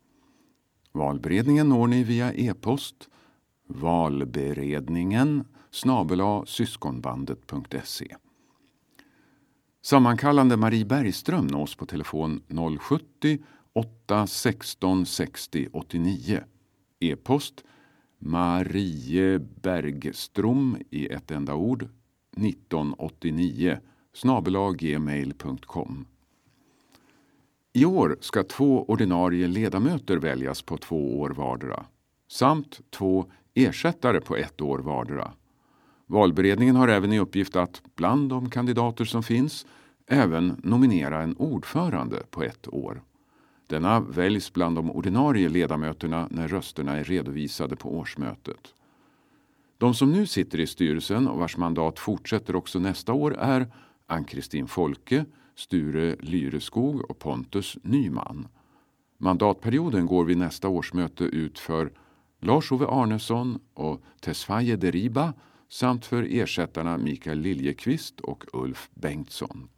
Valberedningen 0.91 1.69
når 1.69 1.87
ni 1.87 2.03
via 2.03 2.33
e-post 2.33 3.09
valberedningen 3.67 5.45
snabela 5.71 6.45
syskonbandet.se. 6.45 8.15
Sammankallande 9.81 10.57
Marie 10.57 10.85
Bergström 10.85 11.47
nås 11.47 11.75
på 11.75 11.85
telefon 11.85 12.41
070 12.79 13.39
8 13.73 14.27
16 14.27 15.05
60 15.05 15.67
89. 15.73 16.43
E-post 16.99 17.63
Marie 18.19 19.39
Bergström 19.39 20.77
i 20.89 21.07
ett 21.07 21.31
enda 21.31 21.55
ord 21.55 21.89
1989 22.35 23.77
snabelaggmail.com. 24.13 26.05
I 27.73 27.85
år 27.85 28.17
ska 28.19 28.43
två 28.43 28.85
ordinarie 28.87 29.47
ledamöter 29.47 30.17
väljas 30.17 30.61
på 30.61 30.77
två 30.77 31.19
år 31.19 31.29
vardera 31.29 31.85
samt 32.33 32.81
två 32.89 33.25
ersättare 33.53 34.21
på 34.21 34.35
ett 34.35 34.61
år 34.61 34.79
vardera. 34.79 35.31
Valberedningen 36.05 36.75
har 36.75 36.87
även 36.87 37.13
i 37.13 37.19
uppgift 37.19 37.55
att, 37.55 37.81
bland 37.95 38.29
de 38.29 38.49
kandidater 38.49 39.05
som 39.05 39.23
finns, 39.23 39.65
även 40.07 40.61
nominera 40.63 41.21
en 41.21 41.37
ordförande 41.37 42.23
på 42.29 42.43
ett 42.43 42.67
år. 42.67 43.03
Denna 43.67 43.99
väljs 43.99 44.53
bland 44.53 44.75
de 44.75 44.91
ordinarie 44.91 45.49
ledamöterna 45.49 46.27
när 46.31 46.47
rösterna 46.47 46.97
är 46.97 47.03
redovisade 47.03 47.75
på 47.75 47.97
årsmötet. 47.97 48.73
De 49.83 49.93
som 49.93 50.11
nu 50.11 50.25
sitter 50.25 50.59
i 50.59 50.67
styrelsen 50.67 51.27
och 51.27 51.39
vars 51.39 51.57
mandat 51.57 51.99
fortsätter 51.99 52.55
också 52.55 52.79
nästa 52.79 53.13
år 53.13 53.35
är 53.35 53.67
Ann-Kristin 54.07 54.67
Folke, 54.67 55.25
Sture 55.55 56.15
Lyreskog 56.19 57.09
och 57.09 57.19
Pontus 57.19 57.77
Nyman. 57.81 58.47
Mandatperioden 59.17 60.05
går 60.05 60.25
vid 60.25 60.37
nästa 60.37 60.69
årsmöte 60.69 61.23
ut 61.23 61.59
för 61.59 61.91
Lars-Ove 62.39 62.85
Arnesson 62.87 63.59
och 63.73 64.03
Tesfaye 64.21 64.75
Deriba 64.75 65.33
samt 65.69 66.05
för 66.05 66.27
ersättarna 66.29 66.97
Mikael 66.97 67.39
Liljekvist 67.39 68.19
och 68.19 68.43
Ulf 68.53 68.89
Bengtsson. 68.93 69.69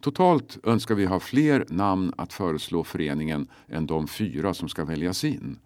Totalt 0.00 0.58
önskar 0.62 0.94
vi 0.94 1.06
ha 1.06 1.20
fler 1.20 1.66
namn 1.68 2.12
att 2.16 2.32
föreslå 2.32 2.84
föreningen 2.84 3.48
än 3.68 3.86
de 3.86 4.08
fyra 4.08 4.54
som 4.54 4.68
ska 4.68 4.84
väljas 4.84 5.24
in. 5.24 5.58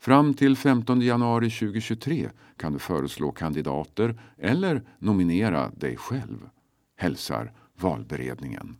Fram 0.00 0.34
till 0.34 0.56
15 0.56 1.00
januari 1.00 1.50
2023 1.50 2.30
kan 2.56 2.72
du 2.72 2.78
föreslå 2.78 3.32
kandidater 3.32 4.20
eller 4.38 4.82
nominera 4.98 5.70
dig 5.70 5.96
själv. 5.96 6.48
Hälsar 6.96 7.52
valberedningen. 7.80 8.76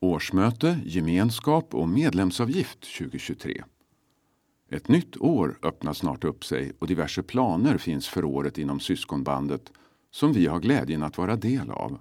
Årsmöte, 0.00 0.80
gemenskap 0.84 1.74
och 1.74 1.88
medlemsavgift 1.88 2.98
2023. 2.98 3.64
Ett 4.70 4.88
nytt 4.88 5.16
år 5.16 5.58
öppnar 5.62 5.92
snart 5.92 6.24
upp 6.24 6.44
sig 6.44 6.72
och 6.78 6.86
diverse 6.86 7.22
planer 7.22 7.78
finns 7.78 8.08
för 8.08 8.24
året 8.24 8.58
inom 8.58 8.80
syskonbandet 8.80 9.72
som 10.10 10.32
vi 10.32 10.46
har 10.46 10.60
glädjen 10.60 11.02
att 11.02 11.18
vara 11.18 11.36
del 11.36 11.70
av. 11.70 11.98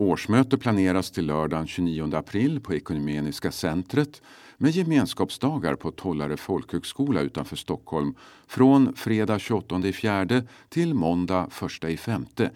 Årsmöte 0.00 0.58
planeras 0.58 1.10
till 1.10 1.26
lördagen 1.26 1.66
29 1.66 2.14
april 2.14 2.60
på 2.60 2.74
Ekumeniska 2.74 3.52
centret 3.52 4.22
med 4.56 4.70
gemenskapsdagar 4.70 5.74
på 5.74 5.90
Tollare 5.90 6.36
folkhögskola 6.36 7.20
utanför 7.20 7.56
Stockholm 7.56 8.14
från 8.46 8.94
fredag 8.94 9.38
28 9.38 9.82
fjärde 9.92 10.46
till 10.68 10.94
måndag 10.94 11.48
1 11.82 12.00
femte 12.00 12.50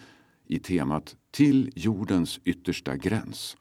i 0.47 0.59
temat 0.59 1.17
Till 1.31 1.73
jordens 1.75 2.41
yttersta 2.45 2.97
gräns. 2.97 3.57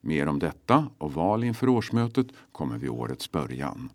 Mer 0.00 0.26
om 0.26 0.38
detta 0.38 0.90
och 0.98 1.12
val 1.12 1.44
inför 1.44 1.68
årsmötet 1.68 2.26
kommer 2.52 2.78
vid 2.78 2.90
årets 2.90 3.32
början. 3.32 3.90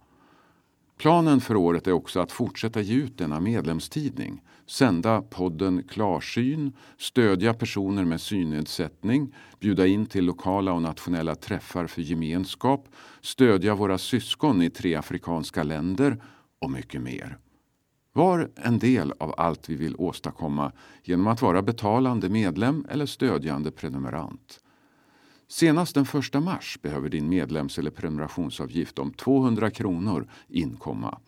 Planen 0.99 1.41
för 1.41 1.55
året 1.55 1.87
är 1.87 1.91
också 1.91 2.19
att 2.19 2.31
fortsätta 2.31 2.81
ge 2.81 2.95
ut 2.95 3.17
denna 3.17 3.39
medlemstidning, 3.39 4.41
sända 4.65 5.21
podden 5.21 5.83
Klarsyn, 5.83 6.73
stödja 6.97 7.53
personer 7.53 8.05
med 8.05 8.21
synnedsättning, 8.21 9.35
bjuda 9.59 9.87
in 9.87 10.05
till 10.05 10.25
lokala 10.25 10.73
och 10.73 10.81
nationella 10.81 11.35
träffar 11.35 11.87
för 11.87 12.01
gemenskap, 12.01 12.87
stödja 13.21 13.75
våra 13.75 13.97
syskon 13.97 14.61
i 14.61 14.69
tre 14.69 14.95
afrikanska 14.95 15.63
länder 15.63 16.21
och 16.61 16.71
mycket 16.71 17.01
mer. 17.01 17.37
Var 18.13 18.49
en 18.55 18.79
del 18.79 19.13
av 19.19 19.33
allt 19.37 19.69
vi 19.69 19.75
vill 19.75 19.95
åstadkomma 19.97 20.71
genom 21.03 21.27
att 21.27 21.41
vara 21.41 21.61
betalande 21.61 22.29
medlem 22.29 22.85
eller 22.89 23.05
stödjande 23.05 23.71
prenumerant. 23.71 24.59
Senast 25.51 25.95
den 25.95 26.05
1 26.33 26.43
mars 26.43 26.79
behöver 26.81 27.09
din 27.09 27.29
medlems 27.29 27.77
eller 27.79 27.91
prenumerationsavgift 27.91 28.99
om 28.99 29.13
200 29.13 29.71
kronor 29.71 30.27
inkomma. 30.47 31.19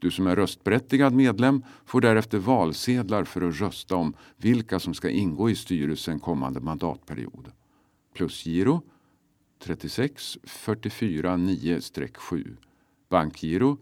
Du 0.00 0.10
som 0.10 0.26
är 0.26 0.36
röstberättigad 0.36 1.14
medlem 1.14 1.64
får 1.84 2.00
därefter 2.00 2.38
valsedlar 2.38 3.24
för 3.24 3.42
att 3.42 3.60
rösta 3.60 3.96
om 3.96 4.14
vilka 4.36 4.80
som 4.80 4.94
ska 4.94 5.10
ingå 5.10 5.50
i 5.50 5.54
styrelsen 5.54 6.20
kommande 6.20 6.60
mandatperiod. 6.60 7.52
Plusgiro 8.14 8.82
36 9.58 10.38
44 10.44 11.36
9-7 11.36 12.56
Bankgiro 13.08 13.78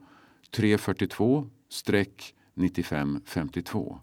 342 0.50 1.46
9552 2.54 4.00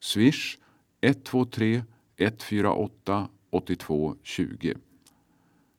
Swish 0.00 0.58
123 1.00 1.82
148 2.16 3.28
82 3.50 4.16
20 4.22 4.74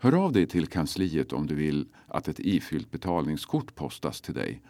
Hör 0.04 0.14
av 0.14 0.32
dig 0.32 0.48
till 0.48 0.68
kansliet 0.68 1.34
om 1.34 1.48
du 1.48 1.56
vill 1.56 1.88
att 2.08 2.28
ett 2.28 2.40
ifyllt 2.40 2.92
betalningskort 2.92 3.76
postas 3.76 4.22
till 4.22 4.34
dig. 4.34 4.62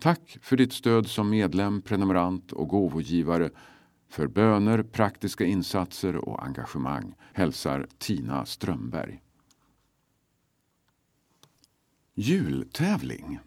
Tack 0.00 0.38
för 0.42 0.56
ditt 0.56 0.72
stöd 0.72 1.06
som 1.06 1.30
medlem, 1.30 1.82
prenumerant 1.82 2.52
och 2.52 2.68
gåvogivare. 2.68 3.50
För 4.08 4.26
böner, 4.26 4.82
praktiska 4.82 5.44
insatser 5.44 6.16
och 6.16 6.44
engagemang 6.44 7.14
hälsar 7.32 7.86
Tina 7.98 8.46
Strömberg. 8.46 9.22
Jultävling. 12.14 13.38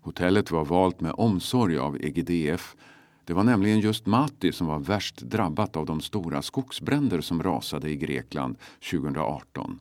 Hotellet 0.01 0.51
var 0.51 0.65
valt 0.65 1.01
med 1.01 1.15
omsorg 1.17 1.79
av 1.79 1.97
EGDF. 2.05 2.77
Det 3.25 3.33
var 3.33 3.45
nämligen 3.45 3.81
just 3.81 4.07
Mati 4.07 4.53
som 4.53 4.67
var 4.67 4.79
värst 4.79 5.21
drabbat 5.21 5.77
av 5.77 5.87
de 5.87 6.01
stora 6.01 6.43
skogsbränder 6.43 7.21
som 7.21 7.43
rasade 7.43 7.91
i 7.91 7.97
Grekland 7.97 8.57
2018. 8.91 9.79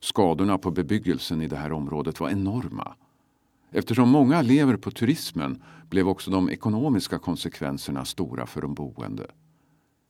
Skadorna 0.00 0.58
på 0.58 0.70
bebyggelsen 0.70 1.42
i 1.42 1.48
det 1.48 1.56
här 1.56 1.72
området 1.72 2.20
var 2.20 2.30
enorma. 2.30 2.94
Eftersom 3.70 4.08
många 4.08 4.42
lever 4.42 4.76
på 4.76 4.90
turismen 4.90 5.62
blev 5.90 6.08
också 6.08 6.30
de 6.30 6.50
ekonomiska 6.50 7.18
konsekvenserna 7.18 8.04
stora 8.04 8.46
för 8.46 8.60
de 8.60 8.74
boende. 8.74 9.26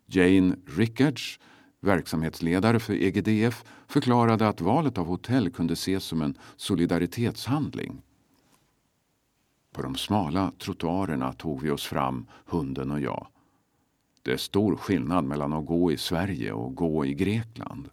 Jane 0.06 0.56
Rickards 0.66 1.38
verksamhetsledare 1.86 2.80
för 2.80 2.94
EGDF, 2.94 3.64
förklarade 3.86 4.48
att 4.48 4.60
valet 4.60 4.98
av 4.98 5.06
hotell 5.06 5.50
kunde 5.50 5.72
ses 5.72 6.04
som 6.04 6.22
en 6.22 6.38
solidaritetshandling. 6.56 8.02
På 9.76 9.82
de 9.82 9.94
smala 9.94 10.52
trottoarerna 10.58 11.32
tog 11.32 11.62
vi 11.62 11.70
oss 11.70 11.86
fram, 11.86 12.26
hunden 12.46 12.90
och 12.90 13.00
jag. 13.00 13.26
Det 14.22 14.32
är 14.32 14.36
stor 14.36 14.76
skillnad 14.76 15.24
mellan 15.24 15.52
att 15.52 15.66
gå 15.66 15.92
i 15.92 15.96
Sverige 15.96 16.52
och 16.52 16.74
gå 16.74 17.06
i 17.06 17.14
Grekland. 17.14 17.88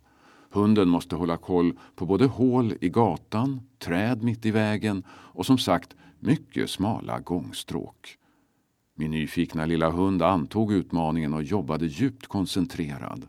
Hunden 0.49 0.89
måste 0.89 1.15
hålla 1.15 1.37
koll 1.37 1.73
på 1.95 2.05
både 2.05 2.25
hål 2.25 2.73
i 2.81 2.89
gatan, 2.89 3.61
träd 3.79 4.23
mitt 4.23 4.45
i 4.45 4.51
vägen 4.51 5.03
och 5.09 5.45
som 5.45 5.57
sagt 5.57 5.95
mycket 6.19 6.69
smala 6.69 7.19
gångstråk. 7.19 8.17
Min 8.95 9.11
nyfikna 9.11 9.65
lilla 9.65 9.89
hund 9.89 10.21
antog 10.21 10.73
utmaningen 10.73 11.33
och 11.33 11.43
jobbade 11.43 11.85
djupt 11.85 12.27
koncentrerad. 12.27 13.27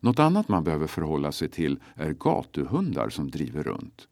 Något 0.00 0.18
annat 0.18 0.48
man 0.48 0.64
behöver 0.64 0.86
förhålla 0.86 1.32
sig 1.32 1.48
till 1.48 1.78
är 1.94 2.12
gatuhundar 2.12 3.08
som 3.08 3.30
driver 3.30 3.62
runt. 3.62 4.08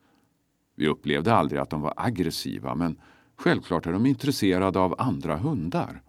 Vi 0.77 0.88
upplevde 0.88 1.35
aldrig 1.35 1.61
att 1.61 1.71
de 1.71 1.81
var 1.81 1.95
aggressiva 1.97 2.75
men 2.75 2.97
självklart 3.42 3.87
är 3.87 3.92
de 3.92 4.07
intresserade 4.07 4.78
av 4.78 4.94
andra 4.98 5.37
hundar. 5.37 6.02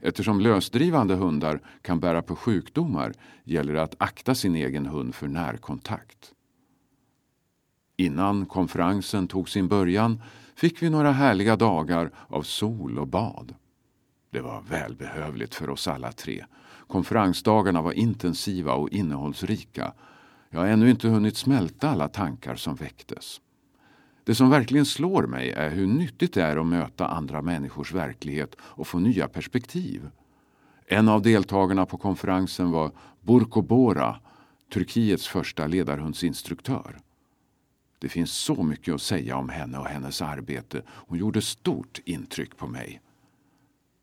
Eftersom 0.00 0.40
lösdrivande 0.40 1.14
hundar 1.14 1.60
kan 1.82 2.00
bära 2.00 2.22
på 2.22 2.36
sjukdomar 2.36 3.12
gäller 3.44 3.74
det 3.74 3.82
att 3.82 3.94
akta 3.98 4.34
sin 4.34 4.56
egen 4.56 4.86
hund 4.86 5.14
för 5.14 5.28
närkontakt. 5.28 6.32
Innan 7.96 8.46
konferensen 8.46 9.28
tog 9.28 9.48
sin 9.48 9.68
början 9.68 10.22
fick 10.54 10.82
vi 10.82 10.90
några 10.90 11.12
härliga 11.12 11.56
dagar 11.56 12.10
av 12.28 12.42
sol 12.42 12.98
och 12.98 13.08
bad. 13.08 13.54
Det 14.30 14.40
var 14.40 14.62
välbehövligt 14.62 15.54
för 15.54 15.70
oss 15.70 15.88
alla 15.88 16.12
tre 16.12 16.44
Konferensdagarna 16.92 17.82
var 17.82 17.92
intensiva 17.92 18.74
och 18.74 18.88
innehållsrika. 18.88 19.92
Jag 20.50 20.60
har 20.60 20.66
ännu 20.66 20.90
inte 20.90 21.08
hunnit 21.08 21.36
smälta 21.36 21.90
alla 21.90 22.08
tankar 22.08 22.54
som 22.54 22.74
väcktes. 22.74 23.40
Det 24.24 24.34
som 24.34 24.50
verkligen 24.50 24.86
slår 24.86 25.26
mig 25.26 25.50
är 25.50 25.70
hur 25.70 25.86
nyttigt 25.86 26.34
det 26.34 26.42
är 26.42 26.56
att 26.56 26.66
möta 26.66 27.06
andra 27.06 27.42
människors 27.42 27.92
verklighet 27.92 28.56
och 28.60 28.86
få 28.86 28.98
nya 28.98 29.28
perspektiv. 29.28 30.10
En 30.86 31.08
av 31.08 31.22
deltagarna 31.22 31.86
på 31.86 31.96
konferensen 31.96 32.70
var 32.70 32.92
Burko 33.20 33.62
Bora, 33.62 34.20
Turkiets 34.72 35.28
första 35.28 35.66
ledarhundsinstruktör. 35.66 37.00
Det 37.98 38.08
finns 38.08 38.32
så 38.32 38.62
mycket 38.62 38.94
att 38.94 39.02
säga 39.02 39.36
om 39.36 39.48
henne 39.48 39.78
och 39.78 39.86
hennes 39.86 40.22
arbete. 40.22 40.82
Hon 40.88 41.18
gjorde 41.18 41.42
stort 41.42 42.00
intryck 42.04 42.56
på 42.56 42.66
mig. 42.66 43.00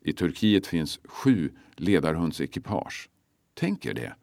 I 0.01 0.13
Turkiet 0.13 0.67
finns 0.67 0.99
sju 1.03 1.51
ledarhundsekipage. 1.75 3.10
Tänk 3.53 3.86
er 3.86 3.93
det. 3.93 4.13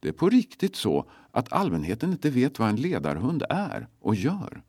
Det 0.00 0.08
är 0.08 0.12
på 0.12 0.28
riktigt 0.28 0.76
så 0.76 1.10
att 1.30 1.52
allmänheten 1.52 2.12
inte 2.12 2.30
vet 2.30 2.58
vad 2.58 2.68
en 2.68 2.76
ledarhund 2.76 3.42
är 3.50 3.88
och 4.00 4.14
gör. 4.14 4.62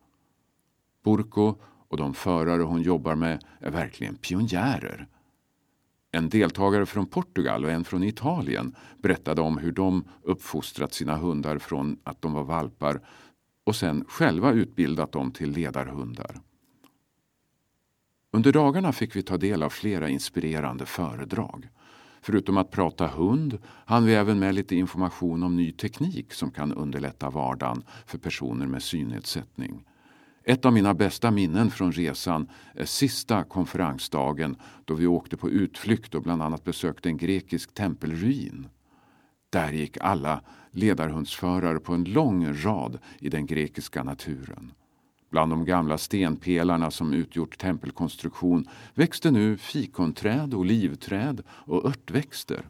Burko 1.03 1.55
och 1.87 1.97
de 1.97 2.13
förare 2.13 2.61
hon 2.61 2.81
jobbar 2.81 3.15
med 3.15 3.43
är 3.59 3.71
verkligen 3.71 4.15
pionjärer. 4.15 5.07
En 6.11 6.29
deltagare 6.29 6.85
från 6.85 7.05
Portugal 7.05 7.65
och 7.65 7.71
en 7.71 7.83
från 7.83 8.03
Italien 8.03 8.75
berättade 9.01 9.41
om 9.41 9.57
hur 9.57 9.71
de 9.71 10.03
uppfostrat 10.21 10.93
sina 10.93 11.17
hundar 11.17 11.57
från 11.57 11.97
att 12.03 12.21
de 12.21 12.33
var 12.33 12.43
valpar 12.43 13.01
och 13.63 13.75
sen 13.75 14.05
själva 14.07 14.51
utbildat 14.51 15.11
dem 15.11 15.31
till 15.31 15.51
ledarhundar. 15.51 16.41
Under 18.33 18.51
dagarna 18.51 18.91
fick 18.91 19.15
vi 19.15 19.23
ta 19.23 19.37
del 19.37 19.63
av 19.63 19.69
flera 19.69 20.09
inspirerande 20.09 20.85
föredrag. 20.85 21.69
Förutom 22.21 22.57
att 22.57 22.71
prata 22.71 23.07
hund 23.07 23.57
hann 23.65 24.05
vi 24.05 24.13
även 24.13 24.39
med 24.39 24.55
lite 24.55 24.75
information 24.75 25.43
om 25.43 25.55
ny 25.55 25.71
teknik 25.71 26.33
som 26.33 26.51
kan 26.51 26.73
underlätta 26.73 27.29
vardagen 27.29 27.83
för 28.05 28.17
personer 28.17 28.67
med 28.67 28.83
synnedsättning. 28.83 29.85
Ett 30.43 30.65
av 30.65 30.73
mina 30.73 30.93
bästa 30.93 31.31
minnen 31.31 31.71
från 31.71 31.91
resan 31.91 32.47
är 32.73 32.85
sista 32.85 33.43
konferensdagen 33.43 34.55
då 34.85 34.93
vi 34.93 35.07
åkte 35.07 35.37
på 35.37 35.49
utflykt 35.49 36.15
och 36.15 36.21
bland 36.21 36.41
annat 36.41 36.63
besökte 36.63 37.09
en 37.09 37.17
grekisk 37.17 37.73
tempelruin. 37.73 38.67
Där 39.49 39.71
gick 39.71 39.97
alla 39.97 40.41
ledarhundsförare 40.71 41.79
på 41.79 41.93
en 41.93 42.03
lång 42.03 42.53
rad 42.53 42.99
i 43.19 43.29
den 43.29 43.45
grekiska 43.45 44.03
naturen. 44.03 44.71
Bland 45.29 45.51
de 45.51 45.65
gamla 45.65 45.97
stenpelarna 45.97 46.91
som 46.91 47.13
utgjort 47.13 47.57
tempelkonstruktion 47.57 48.67
växte 48.93 49.31
nu 49.31 49.57
fikonträd, 49.57 50.53
olivträd 50.53 51.43
och 51.49 51.85
örtväxter. 51.85 52.67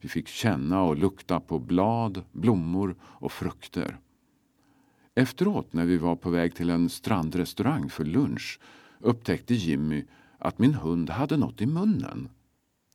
Vi 0.00 0.08
fick 0.08 0.28
känna 0.28 0.82
och 0.82 0.96
lukta 0.96 1.40
på 1.40 1.58
blad, 1.58 2.24
blommor 2.32 2.96
och 3.02 3.32
frukter. 3.32 3.98
Efteråt, 5.18 5.72
när 5.72 5.84
vi 5.84 5.96
var 5.96 6.16
på 6.16 6.30
väg 6.30 6.54
till 6.54 6.70
en 6.70 6.88
strandrestaurang 6.88 7.90
för 7.90 8.04
lunch, 8.04 8.60
upptäckte 9.00 9.54
Jimmy 9.54 10.04
att 10.38 10.58
min 10.58 10.74
hund 10.74 11.10
hade 11.10 11.36
något 11.36 11.60
i 11.60 11.66
munnen. 11.66 12.28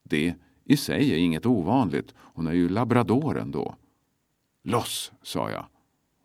Det 0.03 0.35
i 0.63 0.77
sig 0.77 1.13
är 1.13 1.17
inget 1.17 1.45
ovanligt, 1.45 2.13
hon 2.17 2.47
är 2.47 2.51
ju 2.51 2.69
labrador 2.69 3.39
ändå. 3.39 3.75
Loss, 4.63 5.11
sa 5.21 5.51
jag. 5.51 5.65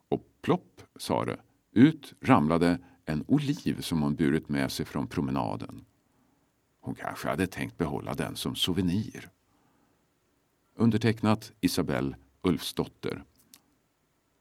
Och 0.08 0.22
plopp, 0.42 0.82
sa 0.96 1.24
det. 1.24 1.40
Ut 1.72 2.14
ramlade 2.20 2.78
en 3.04 3.24
oliv 3.28 3.80
som 3.80 4.02
hon 4.02 4.14
burit 4.14 4.48
med 4.48 4.72
sig 4.72 4.86
från 4.86 5.06
promenaden. 5.06 5.84
Hon 6.80 6.94
kanske 6.94 7.28
hade 7.28 7.46
tänkt 7.46 7.78
behålla 7.78 8.14
den 8.14 8.36
som 8.36 8.54
souvenir. 8.54 9.30
Undertecknat 10.74 11.52
Isabelle 11.60 12.16
Ulfsdotter. 12.42 13.24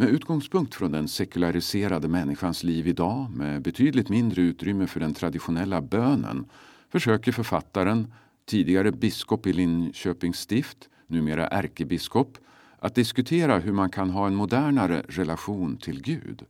Med 0.00 0.08
utgångspunkt 0.08 0.74
från 0.74 0.92
den 0.92 1.08
sekulariserade 1.08 2.08
människans 2.08 2.62
liv 2.62 2.88
idag 2.88 3.30
med 3.30 3.62
betydligt 3.62 4.08
mindre 4.08 4.42
utrymme 4.42 4.86
för 4.86 5.00
den 5.00 5.14
traditionella 5.14 5.80
bönen 5.80 6.44
försöker 6.88 7.32
författaren, 7.32 8.12
tidigare 8.46 8.92
biskop 8.92 9.46
i 9.46 9.52
Linköpings 9.52 10.38
stift, 10.38 10.88
numera 11.06 11.48
ärkebiskop, 11.48 12.38
att 12.78 12.94
diskutera 12.94 13.58
hur 13.58 13.72
man 13.72 13.90
kan 13.90 14.10
ha 14.10 14.26
en 14.26 14.34
modernare 14.34 15.02
relation 15.08 15.76
till 15.76 16.02
Gud. 16.02 16.42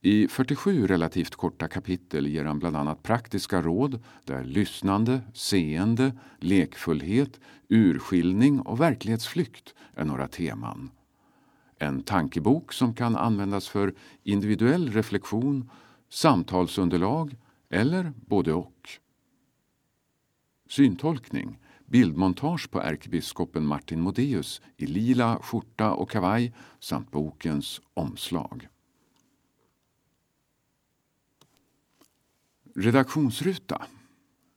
I 0.00 0.28
47 0.28 0.86
relativt 0.86 1.34
korta 1.36 1.68
kapitel 1.68 2.26
ger 2.26 2.44
han 2.44 2.58
bland 2.58 2.76
annat 2.76 3.02
praktiska 3.02 3.62
råd 3.62 4.00
där 4.24 4.44
lyssnande, 4.44 5.20
seende, 5.34 6.12
lekfullhet, 6.38 7.40
urskiljning 7.68 8.60
och 8.60 8.80
verklighetsflykt 8.80 9.74
är 9.94 10.04
några 10.04 10.28
teman. 10.28 10.90
En 11.78 12.02
tankebok 12.02 12.72
som 12.72 12.94
kan 12.94 13.16
användas 13.16 13.68
för 13.68 13.94
individuell 14.22 14.92
reflektion, 14.92 15.70
samtalsunderlag 16.08 17.36
eller 17.70 18.12
både 18.16 18.52
och. 18.52 18.90
Syntolkning 20.68 21.58
bildmontage 21.86 22.70
på 22.70 22.80
ärkebiskopen 22.80 23.66
Martin 23.66 24.00
Modéus 24.00 24.62
i 24.76 24.86
lila 24.86 25.38
skjorta 25.42 25.92
och 25.92 26.10
kavaj 26.10 26.54
samt 26.80 27.10
bokens 27.10 27.80
omslag. 27.94 28.68
Redaktionsruta 32.74 33.86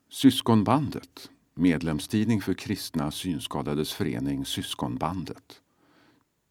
Syskonbandet 0.09 1.29
medlemstidning 1.53 2.41
för 2.41 2.53
kristna 2.53 3.11
synskadades 3.11 3.93
förening 3.93 4.45
Syskonbandet. 4.45 5.61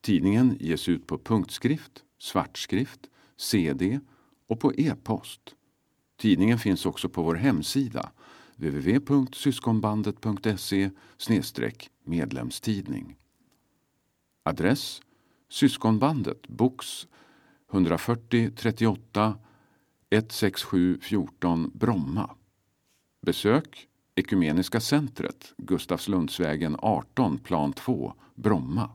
Tidningen 0.01 0.57
ges 0.61 0.89
ut 0.89 1.07
på 1.07 1.19
punktskrift, 1.19 2.05
svartskrift, 2.19 3.11
CD 3.37 4.01
och 4.47 4.61
på 4.61 4.75
e-post. 4.75 5.55
Tidningen 6.17 6.59
finns 6.59 6.87
också 6.87 7.09
på 7.09 7.23
vår 7.23 7.35
hemsida 7.35 8.11
www.syskonbandet.se 8.57 10.91
medlemstidning. 12.05 13.17
Adress 14.43 15.03
Syskonbandet, 15.49 16.49
box 16.49 17.07
140 17.73 18.51
38 18.57 19.39
167 20.11 20.99
14 21.03 21.71
Bromma. 21.75 22.37
Besök 23.27 23.89
Ekumeniska 24.15 24.81
centret, 24.81 25.55
Gustavslundsvägen 25.57 26.77
18, 26.79 27.39
plan 27.39 27.73
2, 27.73 28.15
Bromma. 28.35 28.91